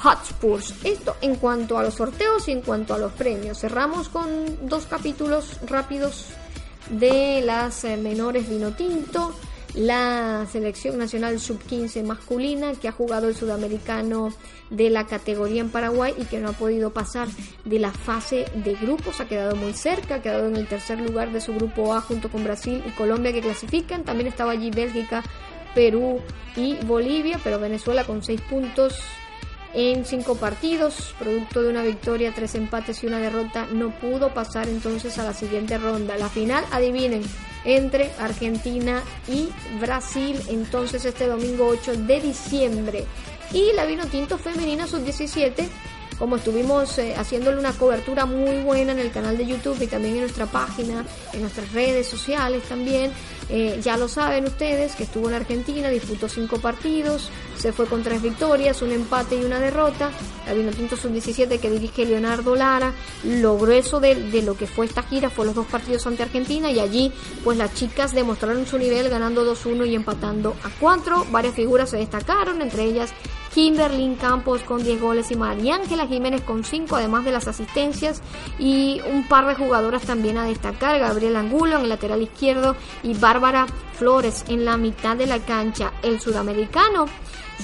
Hotspurs. 0.03 0.75
Esto 0.85 1.17
en 1.23 1.37
cuanto 1.37 1.79
a 1.79 1.83
los 1.83 1.95
sorteos 1.95 2.47
y 2.49 2.53
en 2.53 2.61
cuanto 2.61 2.93
a 2.93 2.99
los 2.99 3.13
premios. 3.13 3.59
Cerramos 3.61 4.11
con 4.11 4.29
dos 4.69 4.85
capítulos 4.85 5.59
rápidos 5.67 6.27
de 6.91 7.41
las 7.41 7.85
eh, 7.85 7.97
menores 7.97 8.51
vino 8.51 8.73
tinto 8.73 9.33
la 9.75 10.47
selección 10.51 10.99
nacional 10.99 11.41
sub-15 11.41 12.05
masculina 12.05 12.73
que 12.75 12.89
ha 12.89 12.93
jugado 12.93 13.29
el 13.29 13.35
sudamericano 13.35 14.33
de 14.71 14.91
la 14.91 15.07
categoría 15.07 15.63
en 15.63 15.71
Paraguay 15.71 16.15
y 16.19 16.25
que 16.25 16.41
no 16.41 16.51
ha 16.51 16.53
podido 16.53 16.93
pasar 16.93 17.29
de 17.65 17.79
la 17.79 17.91
fase 17.91 18.47
de 18.55 18.75
grupos, 18.75 19.21
ha 19.21 19.29
quedado 19.29 19.57
muy 19.57 19.73
cerca, 19.73 20.17
ha 20.17 20.23
quedado 20.23 20.49
en 20.49 20.57
el 20.57 20.67
tercer 20.67 21.01
lugar 21.01 21.33
de 21.33 21.41
su 21.41 21.55
grupo 21.55 21.95
A 21.95 22.01
junto 22.01 22.31
con 22.31 22.45
Brasil 22.45 22.83
y 22.87 22.91
Colombia 22.91 23.33
que 23.33 23.41
clasifican, 23.41 24.05
también 24.05 24.29
estaba 24.29 24.53
allí 24.53 24.71
Bélgica, 24.71 25.23
Perú 25.75 26.21
y 26.57 26.77
Bolivia, 26.85 27.41
pero 27.43 27.59
Venezuela 27.59 28.05
con 28.05 28.23
seis 28.23 28.41
puntos 28.43 28.95
en 29.75 30.05
cinco 30.05 30.37
partidos, 30.37 31.15
producto 31.19 31.63
de 31.63 31.71
una 31.71 31.83
victoria, 31.83 32.33
tres 32.35 32.55
empates 32.55 33.03
y 33.03 33.07
una 33.07 33.19
derrota, 33.19 33.67
no 33.73 33.91
pudo 33.91 34.35
pasar 34.35 34.69
entonces 34.69 35.19
a 35.19 35.25
la 35.25 35.33
siguiente 35.33 35.79
ronda. 35.79 36.19
La 36.19 36.29
final, 36.29 36.63
adivinen, 36.71 37.23
entre 37.65 38.11
Argentina 38.19 39.03
y 39.29 39.49
Brasil, 39.81 40.41
entonces 40.49 41.05
este 41.05 41.27
domingo 41.27 41.67
8 41.67 41.97
de 41.97 42.21
diciembre. 42.21 43.05
Y 43.53 43.73
la 43.75 43.85
vino 43.85 44.07
tinto 44.07 44.39
femenina 44.39 44.87
sub-17 44.87 45.69
como 46.23 46.37
estuvimos 46.37 46.97
eh, 46.99 47.17
haciéndole 47.17 47.59
una 47.59 47.73
cobertura 47.73 48.27
muy 48.27 48.63
buena 48.63 48.93
en 48.93 49.01
el 49.01 49.11
canal 49.11 49.37
de 49.37 49.45
YouTube 49.45 49.83
y 49.83 49.89
también 49.89 50.15
en 50.15 50.21
nuestra 50.21 50.47
página, 50.47 51.05
en 51.33 51.41
nuestras 51.41 51.73
redes 51.73 52.07
sociales 52.07 52.63
también. 52.69 53.11
Eh, 53.49 53.81
ya 53.83 53.97
lo 53.97 54.07
saben 54.07 54.45
ustedes 54.45 54.95
que 54.95 55.03
estuvo 55.03 55.29
en 55.29 55.35
Argentina, 55.35 55.89
disputó 55.89 56.29
cinco 56.29 56.59
partidos, 56.59 57.29
se 57.59 57.73
fue 57.73 57.87
con 57.87 58.05
tres 58.05 58.23
victorias, 58.23 58.83
un 58.83 58.93
empate 58.93 59.35
y 59.35 59.45
una 59.45 59.59
derrota. 59.59 60.13
La 60.47 60.55
Vinotinto 60.55 60.97
Sub-17 60.97 61.59
que 61.59 61.71
dirige 61.71 62.07
Leonardo 62.07 62.55
Lara 62.55 62.93
logró 63.25 63.73
eso 63.73 63.99
de, 63.99 64.15
de, 64.15 64.43
lo 64.43 64.57
que 64.57 64.69
fue 64.69 64.87
esta 64.87 65.03
gira, 65.03 65.29
fue 65.29 65.45
los 65.45 65.57
dos 65.57 65.67
partidos 65.67 66.07
ante 66.07 66.23
Argentina 66.23 66.71
y 66.71 66.79
allí 66.79 67.13
pues 67.43 67.59
las 67.59 67.75
chicas 67.75 68.15
demostraron 68.15 68.65
su 68.65 68.79
nivel 68.79 69.09
ganando 69.09 69.45
2-1 69.45 69.89
y 69.89 69.97
empatando 69.97 70.55
a 70.63 70.71
4. 70.79 71.27
Varias 71.33 71.57
figuras 71.57 71.91
se 71.91 71.97
destacaron, 71.97 72.63
entre 72.63 72.85
ellas 72.85 73.13
Kimberly 73.55 74.15
Campos 74.17 74.63
con 74.63 74.83
10 74.83 75.01
goles 75.01 75.31
y 75.31 75.37
María 75.37 75.77
Ángela 75.77 76.07
Jiménez 76.07 76.43
con 76.43 76.65
5, 76.65 76.97
además 76.97 77.25
de 77.25 77.33
las 77.33 77.49
asistencias 77.49 78.23
y 78.59 79.01
un 79.13 79.29
par 79.29 79.47
de 79.47 79.55
jugadoras 79.55 80.03
también 80.03 80.39
a 80.39 80.45
destacar, 80.45 80.99
Gabriel 80.99 81.37
Angulo 81.37 81.77
en 81.77 81.83
el 81.83 81.89
lateral 81.89 82.23
izquierdo 82.23 82.77
y 83.03 83.15
Bárbara 83.15 83.67
Flores 83.95 84.45
en 84.49 84.65
la 84.65 84.77
mitad 84.77 85.17
de 85.17 85.27
la 85.27 85.39
cancha. 85.39 85.93
El 86.03 86.21
sudamericano 86.21 87.07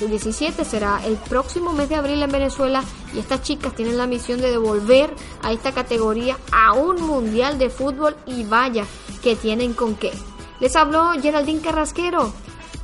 el 0.01 0.11
17 0.11 0.64
será 0.64 1.01
el 1.05 1.16
próximo 1.16 1.72
mes 1.72 1.89
de 1.89 1.97
abril 1.97 2.22
en 2.22 2.30
Venezuela 2.30 2.84
y 3.12 3.18
estas 3.18 3.43
chicas 3.43 3.74
tienen 3.74 3.99
la 3.99 4.07
misión 4.07 4.41
de 4.41 4.51
devolver 4.51 5.12
a 5.43 5.53
esta 5.53 5.72
categoría 5.72 6.36
a 6.53 6.72
un 6.74 7.03
mundial 7.03 7.59
de 7.59 7.68
fútbol 7.68 8.16
y 8.26 8.45
vaya 8.45 8.84
que 9.22 9.34
tienen 9.34 9.72
con 9.72 9.97
qué. 9.97 10.12
Les 10.61 10.76
habló 10.76 11.11
Geraldine 11.20 11.61
Carrasquero. 11.61 12.32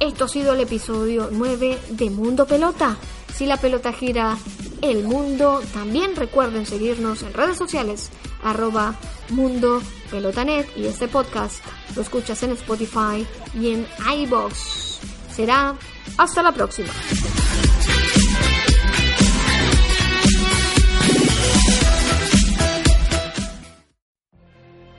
Esto 0.05 0.27
ha 0.27 0.29
sido 0.29 0.53
el 0.53 0.61
episodio 0.61 1.31
9 1.33 1.79
de 1.93 2.11
Mundo 2.11 2.47
Pelota. 2.47 2.99
Si 3.35 3.47
la 3.47 3.57
pelota 3.57 3.91
gira, 3.91 4.37
el 4.83 5.03
mundo. 5.03 5.63
También 5.73 6.15
recuerden 6.15 6.67
seguirnos 6.67 7.23
en 7.23 7.33
redes 7.33 7.57
sociales, 7.57 8.11
arroba 8.43 8.97
Mundo 9.31 9.81
Pelotanet 10.11 10.69
y 10.77 10.85
este 10.85 11.09
podcast 11.09 11.65
lo 11.97 12.03
escuchas 12.03 12.43
en 12.43 12.51
Spotify 12.51 13.27
y 13.59 13.71
en 13.71 13.87
iBox. 14.19 15.01
Será 15.33 15.75
hasta 16.19 16.43
la 16.43 16.53
próxima. 16.53 16.93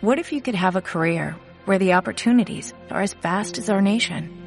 What 0.02 0.18
if 0.18 0.34
you 0.34 0.42
could 0.42 0.56
have 0.56 0.76
a 0.76 0.82
career 0.82 1.36
where 1.66 1.78
the 1.78 1.94
opportunities 1.94 2.74
are 2.90 3.04
as 3.04 3.14
vast 3.14 3.60
as 3.60 3.70
our 3.70 3.82